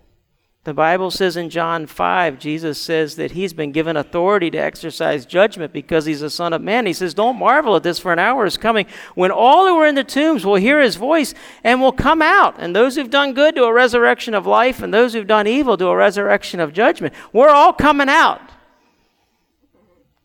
The 0.65 0.73
Bible 0.73 1.11
says 1.11 1.37
in 1.37 1.51
John 1.51 1.87
5, 1.87 2.39
Jesus 2.39 2.81
says 2.81 3.17
that 3.17 3.33
he's 3.33 3.53
been 3.53 3.71
given 3.71 3.99
authority 3.99 4.51
to 4.51 4.57
exercise 4.57 5.27
judgment 5.27 5.75
because 5.75 6.07
he's 6.07 6.23
a 6.23 6.31
Son 6.31 6.55
of 6.55 6.63
Man. 6.63 6.87
He 6.87 6.95
says, 6.95 7.13
Don't 7.13 7.39
marvel 7.39 7.77
at 7.77 7.83
this, 7.83 7.99
for 7.99 8.15
an 8.15 8.19
hour 8.19 8.47
is 8.47 8.57
coming 8.57 8.87
when 9.15 9.31
all 9.31 9.67
who 9.67 9.77
are 9.77 9.87
in 9.87 9.95
the 9.95 10.03
tombs 10.03 10.47
will 10.47 10.55
hear 10.55 10.81
his 10.81 10.97
voice 10.97 11.35
and 11.63 11.83
will 11.83 11.93
come 11.93 12.23
out. 12.23 12.57
And 12.59 12.75
those 12.75 12.97
who've 12.97 13.11
done 13.11 13.35
good 13.35 13.55
to 13.57 13.65
a 13.65 13.73
resurrection 13.75 14.33
of 14.33 14.47
life, 14.47 14.81
and 14.81 14.93
those 14.93 15.13
who've 15.13 15.27
done 15.27 15.47
evil 15.47 15.77
to 15.77 15.89
a 15.89 15.97
resurrection 15.97 16.61
of 16.61 16.73
judgment. 16.73 17.13
We're 17.31 17.51
all 17.51 17.75
coming 17.75 18.09
out. 18.09 18.41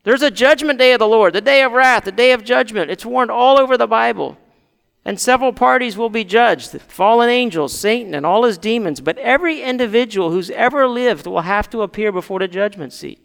There's 0.04 0.22
a 0.22 0.32
judgment 0.32 0.80
day 0.80 0.94
of 0.94 1.00
the 1.00 1.08
Lord, 1.08 1.34
the 1.34 1.42
day 1.42 1.64
of 1.64 1.74
wrath, 1.74 2.06
the 2.06 2.14
day 2.14 2.32
of 2.32 2.46
judgment. 2.46 2.90
It's 2.90 3.06
warned 3.06 3.30
all 3.30 3.60
over 3.60 3.78
the 3.78 3.88
Bible. 3.88 4.38
And 5.10 5.20
several 5.20 5.54
parties 5.54 5.98
will 5.98 6.12
be 6.12 6.24
judged 6.24 6.70
fallen 6.82 7.30
angels, 7.30 7.74
Satan, 7.76 8.14
and 8.14 8.28
all 8.28 8.44
his 8.44 8.60
demons. 8.60 9.02
But 9.02 9.18
every 9.18 9.64
individual 9.64 10.30
who's 10.30 10.52
ever 10.52 10.88
lived 10.88 11.26
will 11.26 11.42
have 11.42 11.68
to 11.72 11.82
appear 11.82 12.12
before 12.12 12.38
the 12.38 12.48
judgment 12.48 12.94
seat. 12.94 13.20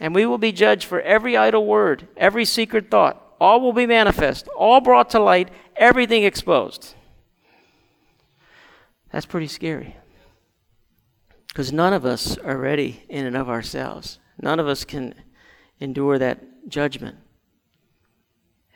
And 0.00 0.16
we 0.16 0.26
will 0.26 0.36
be 0.36 0.50
judged 0.50 0.84
for 0.84 1.00
every 1.02 1.36
idle 1.36 1.64
word, 1.64 2.08
every 2.16 2.44
secret 2.44 2.90
thought. 2.90 3.36
All 3.40 3.60
will 3.60 3.72
be 3.72 3.86
manifest, 3.86 4.48
all 4.48 4.80
brought 4.80 5.10
to 5.10 5.20
light, 5.20 5.48
everything 5.76 6.24
exposed. 6.24 6.96
That's 9.12 9.26
pretty 9.26 9.46
scary. 9.46 9.94
Because 11.46 11.72
none 11.72 11.92
of 11.92 12.04
us 12.04 12.36
are 12.36 12.58
ready 12.58 13.04
in 13.08 13.26
and 13.26 13.36
of 13.36 13.48
ourselves. 13.48 14.18
None 14.42 14.58
of 14.58 14.66
us 14.66 14.84
can 14.84 15.14
endure 15.78 16.18
that 16.18 16.68
judgment. 16.68 17.18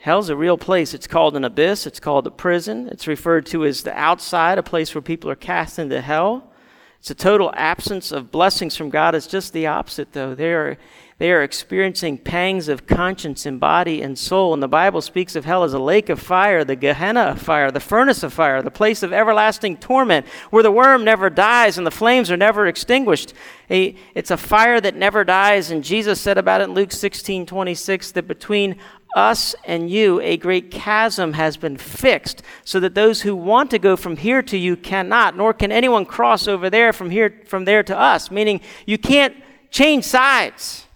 Hell's 0.02 0.28
a 0.30 0.36
real 0.36 0.58
place. 0.58 0.94
It's 0.94 1.06
called 1.06 1.36
an 1.36 1.44
abyss. 1.44 1.86
It's 1.86 2.00
called 2.00 2.26
a 2.26 2.30
prison. 2.32 2.88
It's 2.88 3.06
referred 3.06 3.46
to 3.46 3.64
as 3.64 3.84
the 3.84 3.96
outside, 3.96 4.58
a 4.58 4.62
place 4.62 4.92
where 4.96 5.02
people 5.02 5.30
are 5.30 5.36
cast 5.36 5.78
into 5.78 6.00
hell. 6.00 6.50
It's 6.98 7.12
a 7.12 7.14
total 7.14 7.52
absence 7.54 8.10
of 8.10 8.32
blessings 8.32 8.76
from 8.76 8.90
God. 8.90 9.14
It's 9.14 9.28
just 9.28 9.52
the 9.52 9.68
opposite, 9.68 10.12
though. 10.12 10.34
They 10.34 10.54
are, 10.54 10.76
they 11.22 11.30
are 11.30 11.44
experiencing 11.44 12.18
pangs 12.18 12.66
of 12.66 12.84
conscience 12.88 13.46
in 13.46 13.56
body 13.60 14.02
and 14.02 14.18
soul. 14.18 14.52
And 14.52 14.60
the 14.60 14.66
Bible 14.66 15.00
speaks 15.00 15.36
of 15.36 15.44
hell 15.44 15.62
as 15.62 15.72
a 15.72 15.78
lake 15.78 16.08
of 16.08 16.18
fire, 16.18 16.64
the 16.64 16.74
Gehenna 16.74 17.20
of 17.20 17.40
fire, 17.40 17.70
the 17.70 17.78
furnace 17.78 18.24
of 18.24 18.32
fire, 18.32 18.60
the 18.60 18.72
place 18.72 19.04
of 19.04 19.12
everlasting 19.12 19.76
torment, 19.76 20.26
where 20.50 20.64
the 20.64 20.72
worm 20.72 21.04
never 21.04 21.30
dies 21.30 21.78
and 21.78 21.86
the 21.86 21.92
flames 21.92 22.28
are 22.28 22.36
never 22.36 22.66
extinguished. 22.66 23.34
It's 23.68 24.32
a 24.32 24.36
fire 24.36 24.80
that 24.80 24.96
never 24.96 25.22
dies. 25.22 25.70
And 25.70 25.84
Jesus 25.84 26.20
said 26.20 26.38
about 26.38 26.60
it 26.60 26.64
in 26.64 26.74
Luke 26.74 26.90
16 26.90 27.46
26 27.46 28.10
that 28.10 28.26
between 28.26 28.74
us 29.14 29.54
and 29.64 29.88
you, 29.88 30.20
a 30.22 30.36
great 30.36 30.72
chasm 30.72 31.34
has 31.34 31.56
been 31.56 31.76
fixed, 31.76 32.42
so 32.64 32.80
that 32.80 32.96
those 32.96 33.22
who 33.22 33.36
want 33.36 33.70
to 33.70 33.78
go 33.78 33.94
from 33.94 34.16
here 34.16 34.42
to 34.42 34.58
you 34.58 34.76
cannot, 34.76 35.36
nor 35.36 35.54
can 35.54 35.70
anyone 35.70 36.04
cross 36.04 36.48
over 36.48 36.68
there 36.68 36.92
from 36.92 37.10
here 37.10 37.42
from 37.46 37.64
there 37.64 37.84
to 37.84 37.96
us. 37.96 38.28
Meaning 38.28 38.60
you 38.86 38.98
can't 38.98 39.36
change 39.70 40.02
sides. 40.02 40.88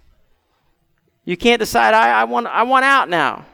You 1.26 1.36
can't 1.36 1.58
decide, 1.58 1.92
I, 1.92 2.20
I 2.20 2.24
want 2.24 2.46
I 2.46 2.62
want 2.62 2.84
out 2.84 3.10
now. 3.10 3.44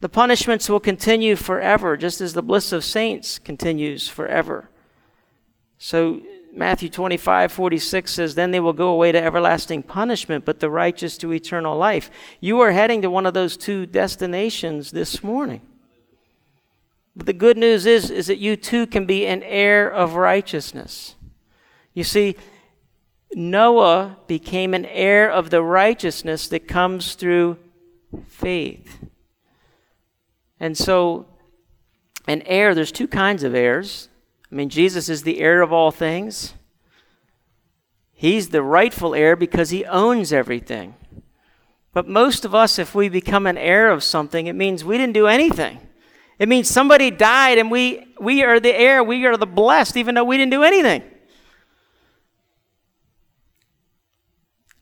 The 0.00 0.08
punishments 0.10 0.68
will 0.68 0.80
continue 0.80 1.36
forever, 1.36 1.96
just 1.96 2.20
as 2.20 2.34
the 2.34 2.42
bliss 2.42 2.72
of 2.72 2.84
saints 2.84 3.38
continues 3.38 4.08
forever. 4.08 4.68
So 5.78 6.20
Matthew 6.52 6.88
25, 6.88 7.52
46 7.52 8.12
says, 8.12 8.34
Then 8.34 8.50
they 8.50 8.60
will 8.60 8.72
go 8.72 8.88
away 8.88 9.12
to 9.12 9.22
everlasting 9.22 9.84
punishment, 9.84 10.44
but 10.44 10.60
the 10.60 10.68
righteous 10.68 11.16
to 11.18 11.32
eternal 11.32 11.78
life. 11.78 12.10
You 12.40 12.60
are 12.60 12.72
heading 12.72 13.00
to 13.02 13.10
one 13.10 13.26
of 13.26 13.34
those 13.34 13.56
two 13.56 13.86
destinations 13.86 14.90
this 14.90 15.22
morning. 15.22 15.62
But 17.14 17.26
the 17.26 17.32
good 17.32 17.56
news 17.56 17.86
is, 17.86 18.10
is 18.10 18.26
that 18.26 18.38
you 18.38 18.56
too 18.56 18.86
can 18.86 19.06
be 19.06 19.26
an 19.26 19.42
heir 19.42 19.88
of 19.88 20.16
righteousness. 20.16 21.14
You 21.94 22.04
see, 22.04 22.36
Noah 23.34 24.18
became 24.26 24.74
an 24.74 24.84
heir 24.86 25.30
of 25.30 25.50
the 25.50 25.62
righteousness 25.62 26.48
that 26.48 26.68
comes 26.68 27.14
through 27.14 27.58
faith. 28.26 28.98
And 30.58 30.76
so, 30.76 31.26
an 32.26 32.42
heir, 32.42 32.74
there's 32.74 32.92
two 32.92 33.08
kinds 33.08 33.42
of 33.42 33.54
heirs 33.54 34.08
I 34.50 34.54
mean, 34.54 34.68
Jesus 34.68 35.08
is 35.08 35.22
the 35.22 35.40
heir 35.40 35.60
of 35.60 35.72
all 35.72 35.90
things. 35.90 36.54
He's 38.12 38.48
the 38.48 38.62
rightful 38.62 39.14
heir 39.14 39.36
because 39.36 39.70
he 39.70 39.84
owns 39.84 40.32
everything. 40.32 40.94
But 41.92 42.08
most 42.08 42.44
of 42.44 42.54
us, 42.54 42.78
if 42.78 42.94
we 42.94 43.08
become 43.08 43.46
an 43.46 43.58
heir 43.58 43.90
of 43.90 44.04
something, 44.04 44.46
it 44.46 44.54
means 44.54 44.84
we 44.84 44.98
didn't 44.98 45.14
do 45.14 45.26
anything. 45.26 45.80
It 46.38 46.48
means 46.48 46.68
somebody 46.68 47.10
died 47.10 47.58
and 47.58 47.70
we, 47.70 48.06
we 48.20 48.42
are 48.42 48.60
the 48.60 48.74
heir, 48.74 49.02
we 49.02 49.24
are 49.26 49.36
the 49.36 49.46
blessed, 49.46 49.96
even 49.96 50.14
though 50.14 50.24
we 50.24 50.36
didn't 50.36 50.52
do 50.52 50.62
anything. 50.62 51.02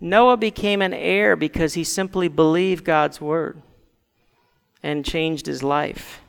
Noah 0.05 0.37
became 0.37 0.83
an 0.83 0.93
heir 0.93 1.35
because 1.35 1.73
he 1.73 1.83
simply 1.83 2.29
believed 2.29 2.85
God's 2.85 3.23
word 3.23 3.63
and 4.83 5.03
changed 5.03 5.47
his 5.47 5.63
life. 5.63 6.21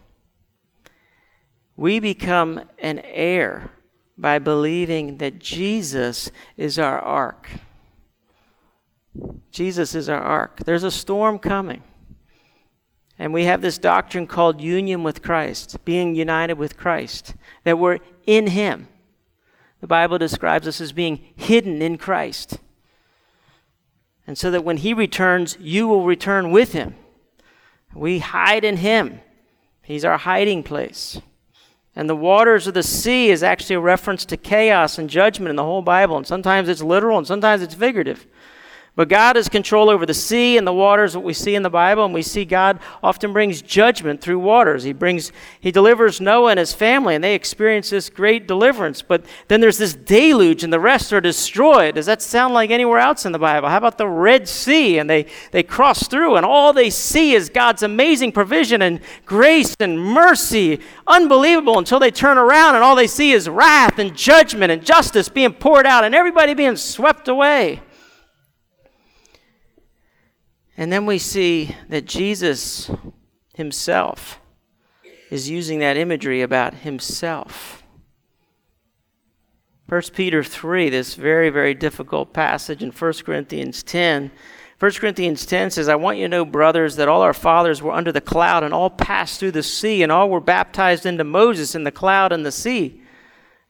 We 1.75 1.99
become 1.99 2.61
an 2.79 2.99
heir 3.03 3.71
by 4.17 4.39
believing 4.39 5.17
that 5.17 5.39
Jesus 5.39 6.31
is 6.55 6.79
our 6.79 6.99
ark. 6.99 7.49
Jesus 9.51 9.93
is 9.93 10.07
our 10.07 10.21
ark. 10.21 10.61
There's 10.63 10.85
a 10.85 10.89
storm 10.89 11.37
coming. 11.37 11.83
And 13.19 13.33
we 13.33 13.43
have 13.43 13.61
this 13.61 13.77
doctrine 13.77 14.25
called 14.25 14.61
union 14.61 15.03
with 15.03 15.21
Christ, 15.21 15.83
being 15.83 16.15
united 16.15 16.53
with 16.53 16.77
Christ, 16.77 17.35
that 17.65 17.77
we're 17.77 17.99
in 18.25 18.47
Him. 18.47 18.87
The 19.81 19.87
Bible 19.87 20.17
describes 20.17 20.65
us 20.65 20.79
as 20.79 20.93
being 20.93 21.19
hidden 21.35 21.81
in 21.81 21.97
Christ. 21.97 22.59
And 24.27 24.37
so 24.37 24.49
that 24.51 24.63
when 24.63 24.77
He 24.77 24.93
returns, 24.93 25.57
you 25.59 25.87
will 25.87 26.03
return 26.03 26.51
with 26.51 26.73
Him. 26.73 26.95
We 27.93 28.19
hide 28.19 28.63
in 28.63 28.77
Him, 28.77 29.21
He's 29.81 30.05
our 30.05 30.17
hiding 30.17 30.63
place. 30.63 31.21
And 31.95 32.09
the 32.09 32.15
waters 32.15 32.67
of 32.67 32.73
the 32.73 32.83
sea 32.83 33.29
is 33.29 33.41
actually 33.41 33.77
a 33.77 33.79
reference 33.79 34.25
to 34.25 34.35
chaos 34.35 34.97
and 34.97 35.09
judgment 35.09 35.49
in 35.49 35.55
the 35.55 35.63
whole 35.63 35.81
Bible. 35.81 36.17
And 36.17 36.27
sometimes 36.27 36.67
it's 36.67 36.81
literal 36.81 37.17
and 37.17 37.25
sometimes 37.25 37.61
it's 37.61 37.73
figurative. 37.73 38.27
But 38.95 39.09
God 39.09 39.35
has 39.35 39.49
control 39.49 39.89
over 39.89 40.05
the 40.05 40.13
sea 40.13 40.57
and 40.57 40.65
the 40.65 40.73
waters, 40.73 41.17
what 41.17 41.25
we 41.25 41.33
see 41.33 41.53
in 41.53 41.63
the 41.63 41.69
Bible, 41.69 42.05
and 42.05 42.13
we 42.13 42.21
see 42.21 42.45
God 42.45 42.79
often 43.03 43.33
brings 43.33 43.61
judgment 43.61 44.21
through 44.21 44.39
waters. 44.39 44.83
He 44.83 44.93
brings, 44.93 45.33
He 45.59 45.69
delivers 45.69 46.21
Noah 46.21 46.51
and 46.51 46.59
his 46.59 46.71
family, 46.71 47.13
and 47.13 47.21
they 47.21 47.35
experience 47.35 47.89
this 47.89 48.09
great 48.09 48.47
deliverance. 48.47 49.01
But 49.01 49.25
then 49.49 49.59
there's 49.59 49.77
this 49.77 49.93
deluge, 49.93 50.63
and 50.63 50.71
the 50.71 50.79
rest 50.79 51.11
are 51.11 51.19
destroyed. 51.19 51.95
Does 51.95 52.05
that 52.05 52.21
sound 52.21 52.53
like 52.53 52.69
anywhere 52.69 52.99
else 52.99 53.25
in 53.25 53.33
the 53.33 53.39
Bible? 53.39 53.67
How 53.67 53.77
about 53.77 53.97
the 53.97 54.07
Red 54.07 54.47
Sea? 54.47 54.97
And 54.97 55.09
they, 55.09 55.25
they 55.51 55.61
cross 55.61 56.07
through, 56.07 56.37
and 56.37 56.45
all 56.45 56.71
they 56.71 56.89
see 56.89 57.33
is 57.33 57.49
God's 57.49 57.83
amazing 57.83 58.31
provision 58.31 58.81
and 58.81 59.01
grace 59.25 59.75
and 59.77 59.99
mercy. 59.99 60.79
Unbelievable 61.05 61.77
until 61.79 61.99
they 61.99 62.11
turn 62.11 62.37
around, 62.37 62.75
and 62.75 62.83
all 62.83 62.95
they 62.95 63.07
see 63.07 63.33
is 63.33 63.49
wrath 63.49 63.99
and 63.99 64.15
judgment 64.15 64.71
and 64.71 64.85
justice 64.85 65.27
being 65.27 65.51
poured 65.51 65.85
out, 65.85 66.05
and 66.05 66.15
everybody 66.15 66.53
being 66.53 66.77
swept 66.77 67.27
away. 67.27 67.81
And 70.77 70.91
then 70.91 71.05
we 71.05 71.17
see 71.17 71.75
that 71.89 72.05
Jesus 72.05 72.91
himself 73.53 74.39
is 75.31 75.49
using 75.49 75.79
that 75.79 75.97
imagery 75.97 76.41
about 76.41 76.73
himself. 76.73 77.83
1 79.87 80.01
Peter 80.13 80.43
3, 80.43 80.89
this 80.89 81.15
very, 81.15 81.49
very 81.49 81.73
difficult 81.73 82.33
passage 82.33 82.81
in 82.81 82.91
1 82.91 83.13
Corinthians 83.25 83.83
10. 83.83 84.31
1 84.79 84.91
Corinthians 84.93 85.45
10 85.45 85.71
says, 85.71 85.87
I 85.87 85.95
want 85.95 86.17
you 86.17 86.25
to 86.25 86.29
know, 86.29 86.43
brothers, 86.43 86.95
that 86.97 87.07
all 87.07 87.21
our 87.21 87.33
fathers 87.33 87.81
were 87.81 87.93
under 87.93 88.11
the 88.11 88.19
cloud 88.19 88.63
and 88.63 88.73
all 88.73 88.89
passed 88.89 89.39
through 89.39 89.51
the 89.51 89.63
sea, 89.63 90.03
and 90.03 90.11
all 90.11 90.29
were 90.29 90.41
baptized 90.41 91.05
into 91.05 91.23
Moses 91.23 91.75
in 91.75 91.83
the 91.83 91.91
cloud 91.91 92.31
and 92.31 92.45
the 92.45 92.51
sea. 92.51 93.01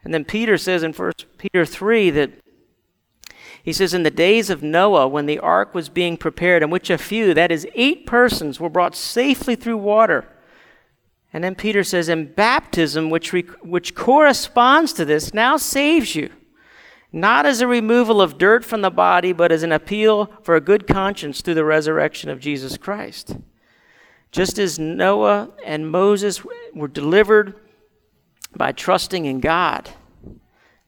And 0.04 0.14
then 0.14 0.24
Peter 0.26 0.58
says 0.58 0.84
in 0.84 0.94
1 0.94 1.12
Peter 1.38 1.66
3 1.66 2.10
that 2.12 2.32
he 3.66 3.74
says, 3.74 3.96
In 3.96 4.04
the 4.04 4.12
days 4.12 4.52
of 4.52 4.62
Noah, 4.62 5.08
when 5.08 5.26
the 5.26 5.40
ark 5.40 5.74
was 5.74 5.90
being 5.90 6.18
prepared, 6.18 6.62
in 6.62 6.70
which 6.70 6.92
a 6.92 7.00
few, 7.00 7.34
that 7.34 7.52
is, 7.52 7.68
eight 7.74 8.06
persons, 8.06 8.60
were 8.60 8.70
brought 8.70 8.96
safely 8.96 9.56
through 9.56 9.78
water. 9.78 10.30
And 11.34 11.44
then 11.44 11.56
Peter 11.56 11.84
says, 11.84 12.08
And 12.08 12.36
baptism, 12.36 13.10
which, 13.10 13.34
re- 13.34 13.42
which 13.64 13.96
corresponds 13.96 14.94
to 14.94 15.04
this, 15.04 15.34
now 15.34 15.58
saves 15.58 16.16
you, 16.16 16.30
not 17.12 17.48
as 17.48 17.60
a 17.60 17.66
removal 17.66 18.22
of 18.22 18.38
dirt 18.38 18.64
from 18.64 18.82
the 18.82 18.92
body, 18.92 19.34
but 19.34 19.52
as 19.52 19.64
an 19.64 19.72
appeal 19.72 20.32
for 20.44 20.56
a 20.56 20.62
good 20.62 20.86
conscience 20.86 21.42
through 21.42 21.56
the 21.56 21.66
resurrection 21.66 22.30
of 22.30 22.40
Jesus 22.40 22.78
Christ. 22.78 23.36
Just 24.32 24.60
as 24.60 24.78
Noah 24.78 25.50
and 25.66 25.90
Moses 25.90 26.46
were 26.76 26.88
delivered 26.88 27.56
by 28.56 28.72
trusting 28.72 29.26
in 29.26 29.40
God, 29.40 29.90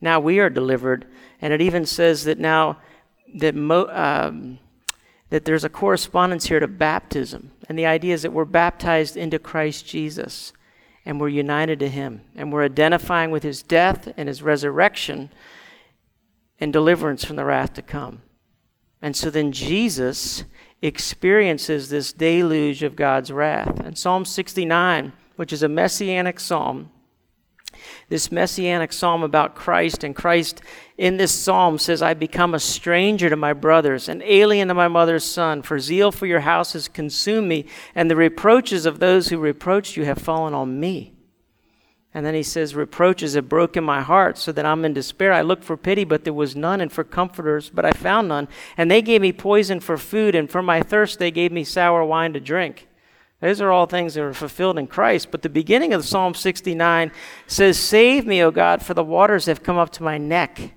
now 0.00 0.20
we 0.20 0.38
are 0.38 0.48
delivered 0.48 1.06
and 1.40 1.52
it 1.52 1.60
even 1.60 1.86
says 1.86 2.24
that 2.24 2.38
now 2.38 2.78
that, 3.36 3.54
mo- 3.54 3.88
um, 3.90 4.58
that 5.30 5.44
there's 5.44 5.64
a 5.64 5.68
correspondence 5.68 6.46
here 6.46 6.60
to 6.60 6.68
baptism. 6.68 7.52
And 7.68 7.78
the 7.78 7.86
idea 7.86 8.14
is 8.14 8.22
that 8.22 8.32
we're 8.32 8.44
baptized 8.44 9.16
into 9.16 9.38
Christ 9.38 9.86
Jesus 9.86 10.52
and 11.04 11.20
we're 11.20 11.28
united 11.28 11.78
to 11.80 11.88
him. 11.88 12.22
And 12.34 12.52
we're 12.52 12.64
identifying 12.64 13.30
with 13.30 13.42
his 13.42 13.62
death 13.62 14.12
and 14.16 14.28
his 14.28 14.42
resurrection 14.42 15.30
and 16.60 16.72
deliverance 16.72 17.24
from 17.24 17.36
the 17.36 17.44
wrath 17.44 17.74
to 17.74 17.82
come. 17.82 18.22
And 19.00 19.14
so 19.14 19.30
then 19.30 19.52
Jesus 19.52 20.44
experiences 20.82 21.88
this 21.88 22.12
deluge 22.12 22.82
of 22.82 22.96
God's 22.96 23.30
wrath. 23.30 23.80
And 23.80 23.96
Psalm 23.96 24.24
69, 24.24 25.12
which 25.36 25.52
is 25.52 25.62
a 25.62 25.68
messianic 25.68 26.40
psalm, 26.40 26.90
this 28.08 28.32
messianic 28.32 28.92
psalm 28.92 29.22
about 29.22 29.54
Christ. 29.54 30.04
And 30.04 30.14
Christ 30.14 30.62
in 30.96 31.16
this 31.16 31.32
psalm 31.32 31.78
says, 31.78 32.02
I 32.02 32.14
become 32.14 32.54
a 32.54 32.60
stranger 32.60 33.30
to 33.30 33.36
my 33.36 33.52
brothers, 33.52 34.08
an 34.08 34.22
alien 34.22 34.68
to 34.68 34.74
my 34.74 34.88
mother's 34.88 35.24
son, 35.24 35.62
for 35.62 35.78
zeal 35.78 36.10
for 36.10 36.26
your 36.26 36.40
house 36.40 36.72
has 36.72 36.88
consumed 36.88 37.48
me, 37.48 37.66
and 37.94 38.10
the 38.10 38.16
reproaches 38.16 38.86
of 38.86 38.98
those 38.98 39.28
who 39.28 39.38
reproached 39.38 39.96
you 39.96 40.04
have 40.04 40.18
fallen 40.18 40.54
on 40.54 40.80
me. 40.80 41.14
And 42.14 42.24
then 42.26 42.34
he 42.34 42.42
says, 42.42 42.74
Reproaches 42.74 43.34
have 43.34 43.48
broken 43.48 43.84
my 43.84 44.00
heart, 44.00 44.38
so 44.38 44.50
that 44.50 44.66
I'm 44.66 44.84
in 44.84 44.94
despair. 44.94 45.32
I 45.32 45.42
looked 45.42 45.62
for 45.62 45.76
pity, 45.76 46.04
but 46.04 46.24
there 46.24 46.32
was 46.32 46.56
none, 46.56 46.80
and 46.80 46.90
for 46.90 47.04
comforters, 47.04 47.70
but 47.70 47.84
I 47.84 47.92
found 47.92 48.28
none. 48.28 48.48
And 48.76 48.90
they 48.90 49.02
gave 49.02 49.20
me 49.20 49.32
poison 49.32 49.78
for 49.78 49.96
food, 49.96 50.34
and 50.34 50.50
for 50.50 50.62
my 50.62 50.82
thirst 50.82 51.18
they 51.18 51.30
gave 51.30 51.52
me 51.52 51.64
sour 51.64 52.02
wine 52.04 52.32
to 52.32 52.40
drink. 52.40 52.87
Those 53.40 53.60
are 53.60 53.70
all 53.70 53.86
things 53.86 54.14
that 54.14 54.22
are 54.22 54.34
fulfilled 54.34 54.78
in 54.78 54.88
Christ. 54.88 55.30
But 55.30 55.42
the 55.42 55.48
beginning 55.48 55.92
of 55.92 56.04
Psalm 56.04 56.34
69 56.34 57.12
says, 57.46 57.78
Save 57.78 58.26
me, 58.26 58.42
O 58.42 58.50
God, 58.50 58.84
for 58.84 58.94
the 58.94 59.04
waters 59.04 59.46
have 59.46 59.62
come 59.62 59.78
up 59.78 59.90
to 59.90 60.02
my 60.02 60.18
neck. 60.18 60.72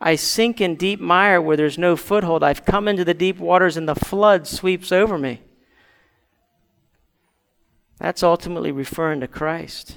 I 0.00 0.14
sink 0.14 0.60
in 0.60 0.76
deep 0.76 1.00
mire 1.00 1.42
where 1.42 1.56
there's 1.56 1.78
no 1.78 1.96
foothold. 1.96 2.44
I've 2.44 2.64
come 2.64 2.86
into 2.86 3.04
the 3.04 3.14
deep 3.14 3.38
waters, 3.38 3.76
and 3.76 3.88
the 3.88 3.96
flood 3.96 4.46
sweeps 4.46 4.92
over 4.92 5.18
me. 5.18 5.42
That's 7.98 8.22
ultimately 8.22 8.70
referring 8.70 9.20
to 9.20 9.28
Christ 9.28 9.96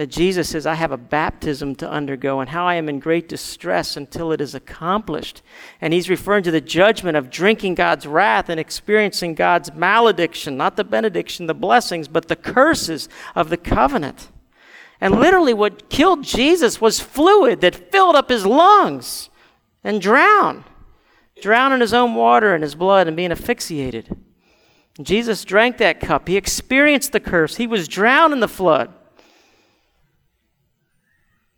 that 0.00 0.06
Jesus 0.06 0.48
says, 0.48 0.64
I 0.64 0.76
have 0.76 0.92
a 0.92 0.96
baptism 0.96 1.74
to 1.74 1.90
undergo 1.90 2.40
and 2.40 2.48
how 2.48 2.66
I 2.66 2.76
am 2.76 2.88
in 2.88 3.00
great 3.00 3.28
distress 3.28 3.98
until 3.98 4.32
it 4.32 4.40
is 4.40 4.54
accomplished. 4.54 5.42
And 5.78 5.92
he's 5.92 6.08
referring 6.08 6.42
to 6.44 6.50
the 6.50 6.62
judgment 6.62 7.18
of 7.18 7.28
drinking 7.28 7.74
God's 7.74 8.06
wrath 8.06 8.48
and 8.48 8.58
experiencing 8.58 9.34
God's 9.34 9.74
malediction, 9.74 10.56
not 10.56 10.76
the 10.76 10.84
benediction, 10.84 11.48
the 11.48 11.52
blessings, 11.52 12.08
but 12.08 12.28
the 12.28 12.36
curses 12.36 13.10
of 13.34 13.50
the 13.50 13.58
covenant. 13.58 14.30
And 15.02 15.20
literally, 15.20 15.52
what 15.52 15.90
killed 15.90 16.24
Jesus 16.24 16.80
was 16.80 16.98
fluid 16.98 17.60
that 17.60 17.92
filled 17.92 18.16
up 18.16 18.30
his 18.30 18.46
lungs 18.46 19.28
and 19.84 20.00
drowned, 20.00 20.64
drowned 21.42 21.74
in 21.74 21.82
his 21.82 21.92
own 21.92 22.14
water 22.14 22.54
and 22.54 22.62
his 22.62 22.74
blood 22.74 23.06
and 23.06 23.18
being 23.18 23.32
asphyxiated. 23.32 24.16
Jesus 25.02 25.44
drank 25.44 25.76
that 25.76 26.00
cup. 26.00 26.26
He 26.26 26.38
experienced 26.38 27.12
the 27.12 27.20
curse. 27.20 27.56
He 27.56 27.66
was 27.66 27.86
drowned 27.86 28.32
in 28.32 28.40
the 28.40 28.48
flood. 28.48 28.94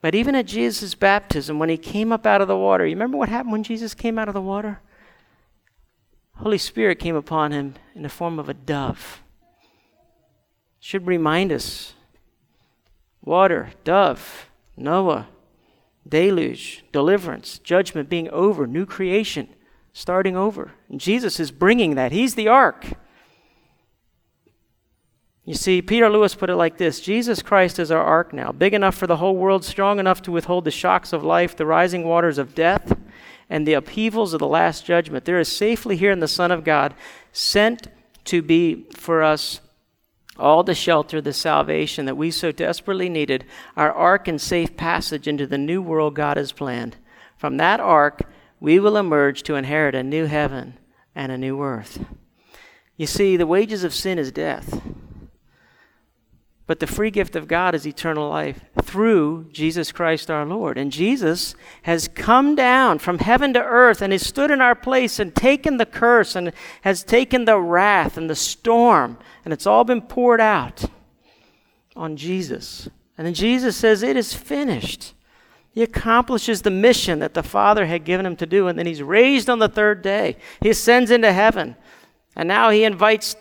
But 0.02 0.16
even 0.16 0.34
at 0.34 0.46
Jesus' 0.46 0.96
baptism, 0.96 1.58
when 1.60 1.68
he 1.68 1.78
came 1.78 2.12
up 2.12 2.26
out 2.26 2.42
of 2.42 2.48
the 2.48 2.56
water, 2.56 2.84
you 2.84 2.94
remember 2.94 3.16
what 3.16 3.28
happened 3.28 3.52
when 3.52 3.62
Jesus 3.62 3.94
came 3.94 4.18
out 4.18 4.28
of 4.28 4.34
the 4.34 4.42
water? 4.42 4.80
Holy 6.34 6.58
Spirit 6.58 6.98
came 6.98 7.14
upon 7.14 7.52
him 7.52 7.74
in 7.94 8.02
the 8.02 8.08
form 8.08 8.40
of 8.40 8.48
a 8.48 8.54
dove. 8.54 9.22
Should 10.80 11.06
remind 11.06 11.52
us 11.52 11.94
water, 13.22 13.70
dove, 13.84 14.50
Noah, 14.76 15.28
deluge, 16.08 16.84
deliverance, 16.90 17.60
judgment 17.60 18.08
being 18.08 18.28
over, 18.30 18.66
new 18.66 18.84
creation 18.84 19.48
starting 19.92 20.36
over. 20.36 20.72
And 20.88 21.00
Jesus 21.00 21.38
is 21.38 21.52
bringing 21.52 21.94
that. 21.94 22.10
He's 22.10 22.34
the 22.34 22.48
ark. 22.48 22.86
You 25.44 25.54
see, 25.54 25.82
Peter 25.82 26.08
Lewis 26.08 26.36
put 26.36 26.50
it 26.50 26.56
like 26.56 26.78
this 26.78 27.00
Jesus 27.00 27.42
Christ 27.42 27.78
is 27.78 27.90
our 27.90 28.02
ark 28.02 28.32
now, 28.32 28.52
big 28.52 28.74
enough 28.74 28.94
for 28.94 29.06
the 29.06 29.16
whole 29.16 29.36
world, 29.36 29.64
strong 29.64 29.98
enough 29.98 30.22
to 30.22 30.32
withhold 30.32 30.64
the 30.64 30.70
shocks 30.70 31.12
of 31.12 31.24
life, 31.24 31.56
the 31.56 31.66
rising 31.66 32.04
waters 32.04 32.38
of 32.38 32.54
death, 32.54 32.96
and 33.50 33.66
the 33.66 33.74
upheavals 33.74 34.34
of 34.34 34.38
the 34.38 34.46
last 34.46 34.86
judgment. 34.86 35.24
There 35.24 35.40
is 35.40 35.48
safely 35.48 35.96
here 35.96 36.12
in 36.12 36.20
the 36.20 36.28
Son 36.28 36.52
of 36.52 36.64
God, 36.64 36.94
sent 37.32 37.88
to 38.24 38.40
be 38.40 38.86
for 38.96 39.22
us 39.22 39.60
all 40.38 40.62
the 40.62 40.74
shelter, 40.74 41.20
the 41.20 41.32
salvation 41.32 42.06
that 42.06 42.16
we 42.16 42.30
so 42.30 42.52
desperately 42.52 43.08
needed, 43.08 43.44
our 43.76 43.92
ark 43.92 44.28
and 44.28 44.40
safe 44.40 44.76
passage 44.76 45.26
into 45.26 45.46
the 45.46 45.58
new 45.58 45.82
world 45.82 46.14
God 46.14 46.36
has 46.36 46.52
planned. 46.52 46.96
From 47.36 47.56
that 47.56 47.80
ark, 47.80 48.22
we 48.60 48.78
will 48.78 48.96
emerge 48.96 49.42
to 49.42 49.56
inherit 49.56 49.94
a 49.94 50.02
new 50.04 50.26
heaven 50.26 50.78
and 51.14 51.32
a 51.32 51.38
new 51.38 51.60
earth. 51.60 52.04
You 52.96 53.06
see, 53.06 53.36
the 53.36 53.46
wages 53.46 53.82
of 53.82 53.92
sin 53.92 54.18
is 54.18 54.30
death. 54.30 54.80
But 56.66 56.78
the 56.78 56.86
free 56.86 57.10
gift 57.10 57.34
of 57.34 57.48
God 57.48 57.74
is 57.74 57.86
eternal 57.86 58.28
life 58.28 58.60
through 58.82 59.48
Jesus 59.52 59.90
Christ 59.90 60.30
our 60.30 60.46
Lord. 60.46 60.78
And 60.78 60.92
Jesus 60.92 61.54
has 61.82 62.08
come 62.08 62.54
down 62.54 62.98
from 62.98 63.18
heaven 63.18 63.52
to 63.54 63.62
earth 63.62 64.00
and 64.00 64.12
has 64.12 64.24
stood 64.24 64.50
in 64.50 64.60
our 64.60 64.74
place 64.74 65.18
and 65.18 65.34
taken 65.34 65.76
the 65.76 65.86
curse 65.86 66.36
and 66.36 66.52
has 66.82 67.02
taken 67.02 67.44
the 67.44 67.58
wrath 67.58 68.16
and 68.16 68.30
the 68.30 68.36
storm. 68.36 69.18
And 69.44 69.52
it's 69.52 69.66
all 69.66 69.82
been 69.82 70.02
poured 70.02 70.40
out 70.40 70.84
on 71.96 72.16
Jesus. 72.16 72.88
And 73.18 73.26
then 73.26 73.34
Jesus 73.34 73.76
says, 73.76 74.02
It 74.02 74.16
is 74.16 74.32
finished. 74.32 75.14
He 75.72 75.82
accomplishes 75.82 76.62
the 76.62 76.70
mission 76.70 77.18
that 77.20 77.34
the 77.34 77.42
Father 77.42 77.86
had 77.86 78.04
given 78.04 78.26
him 78.26 78.36
to 78.36 78.46
do. 78.46 78.68
And 78.68 78.78
then 78.78 78.86
he's 78.86 79.02
raised 79.02 79.50
on 79.50 79.58
the 79.58 79.68
third 79.68 80.02
day. 80.02 80.36
He 80.60 80.70
ascends 80.70 81.10
into 81.10 81.32
heaven. 81.32 81.76
And 82.36 82.46
now 82.46 82.70
he 82.70 82.84
invites 82.84 83.34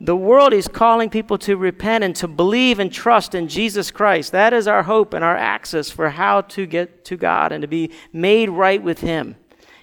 the 0.00 0.16
world 0.16 0.52
is 0.52 0.68
calling 0.68 1.10
people 1.10 1.38
to 1.38 1.56
repent 1.56 2.04
and 2.04 2.14
to 2.16 2.28
believe 2.28 2.78
and 2.78 2.92
trust 2.92 3.34
in 3.34 3.48
Jesus 3.48 3.90
Christ. 3.90 4.30
That 4.30 4.52
is 4.52 4.68
our 4.68 4.84
hope 4.84 5.12
and 5.12 5.24
our 5.24 5.36
access 5.36 5.90
for 5.90 6.10
how 6.10 6.42
to 6.42 6.66
get 6.66 7.04
to 7.06 7.16
God 7.16 7.50
and 7.50 7.62
to 7.62 7.68
be 7.68 7.90
made 8.12 8.48
right 8.48 8.80
with 8.82 9.00
Him. 9.00 9.36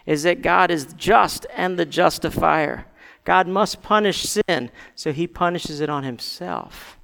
Is 0.06 0.24
that 0.24 0.42
God 0.42 0.72
is 0.72 0.94
just 0.96 1.46
and 1.54 1.78
the 1.78 1.86
justifier. 1.86 2.86
God 3.26 3.48
must 3.48 3.82
punish 3.82 4.24
sin, 4.24 4.72
so 4.94 5.12
He 5.12 5.28
punishes 5.28 5.82
it 5.82 5.90
on 5.90 6.04
Himself. 6.04 6.98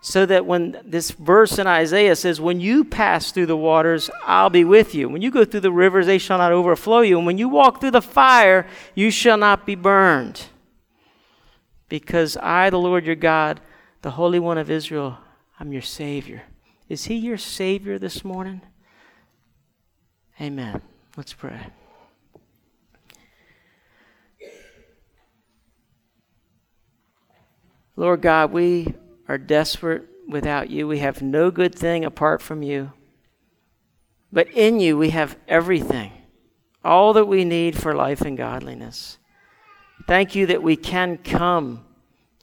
So 0.00 0.24
that 0.24 0.46
when 0.46 0.80
this 0.84 1.10
verse 1.10 1.58
in 1.58 1.66
Isaiah 1.66 2.16
says, 2.16 2.40
When 2.40 2.60
you 2.60 2.84
pass 2.84 3.32
through 3.32 3.46
the 3.46 3.56
waters, 3.56 4.08
I'll 4.24 4.50
be 4.50 4.64
with 4.64 4.94
you. 4.94 5.08
When 5.08 5.20
you 5.20 5.32
go 5.32 5.44
through 5.44 5.60
the 5.60 5.72
rivers, 5.72 6.06
they 6.06 6.18
shall 6.18 6.38
not 6.38 6.52
overflow 6.52 7.00
you. 7.00 7.18
And 7.18 7.26
when 7.26 7.38
you 7.38 7.48
walk 7.48 7.80
through 7.80 7.90
the 7.90 8.00
fire, 8.00 8.66
you 8.94 9.10
shall 9.10 9.36
not 9.36 9.66
be 9.66 9.74
burned 9.74 10.46
because 11.88 12.36
I, 12.38 12.70
the 12.70 12.78
Lord 12.78 13.06
your 13.06 13.14
God, 13.14 13.60
the 14.02 14.12
Holy 14.12 14.38
One 14.38 14.58
of 14.58 14.70
Israel, 14.70 15.18
I'm 15.58 15.72
your 15.72 15.82
Savior. 15.82 16.42
Is 16.88 17.06
He 17.06 17.16
your 17.16 17.38
Savior 17.38 17.98
this 17.98 18.24
morning? 18.24 18.60
Amen. 20.40 20.82
Let's 21.16 21.32
pray. 21.32 21.68
Lord 27.96 28.20
God, 28.20 28.52
we 28.52 28.94
are 29.26 29.38
desperate 29.38 30.04
without 30.28 30.68
you. 30.68 30.86
We 30.86 30.98
have 30.98 31.22
no 31.22 31.50
good 31.50 31.74
thing 31.74 32.04
apart 32.04 32.42
from 32.42 32.62
you. 32.62 32.92
But 34.30 34.50
in 34.50 34.80
you, 34.80 34.98
we 34.98 35.10
have 35.10 35.38
everything, 35.48 36.12
all 36.84 37.14
that 37.14 37.26
we 37.26 37.44
need 37.44 37.76
for 37.76 37.94
life 37.94 38.20
and 38.20 38.36
godliness. 38.36 39.18
Thank 40.06 40.34
you 40.34 40.46
that 40.46 40.62
we 40.62 40.76
can 40.76 41.18
come 41.18 41.84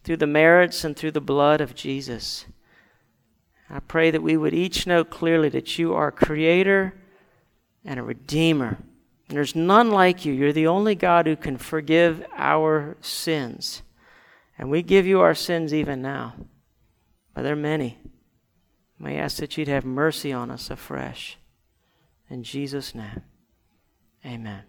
through 0.04 0.18
the 0.18 0.28
merits 0.28 0.84
and 0.84 0.96
through 0.96 1.12
the 1.12 1.22
blood 1.22 1.62
of 1.62 1.76
Jesus. 1.76 2.46
I 3.70 3.80
pray 3.80 4.12
that 4.12 4.24
we 4.24 4.38
would 4.38 4.54
each 4.54 4.86
know 4.86 5.04
clearly 5.04 5.50
that 5.50 5.80
you 5.80 5.94
are 5.94 6.12
creator 6.12 6.94
and 7.86 8.00
a 8.00 8.04
redeemer. 8.04 8.78
And 9.28 9.38
there's 9.38 9.56
none 9.56 9.92
like 9.92 10.26
you. 10.26 10.34
You're 10.34 10.54
the 10.54 10.68
only 10.68 10.96
God 10.96 11.26
who 11.26 11.36
can 11.36 11.58
forgive 11.58 12.26
our 12.36 12.98
sins. 13.02 13.82
And 14.58 14.70
we 14.70 14.82
give 14.82 15.08
you 15.08 15.22
our 15.22 15.36
sins 15.36 15.74
even 15.74 16.02
now. 16.02 16.36
But 17.34 17.44
there 17.44 17.54
are 17.54 17.56
many. 17.56 17.98
I 19.04 19.14
ask 19.14 19.38
that 19.38 19.58
you'd 19.58 19.68
have 19.68 19.86
mercy 19.86 20.32
on 20.32 20.50
us 20.50 20.70
afresh. 20.70 21.38
In 22.30 22.44
Jesus' 22.44 22.96
name, 22.96 23.22
amen. 24.26 24.64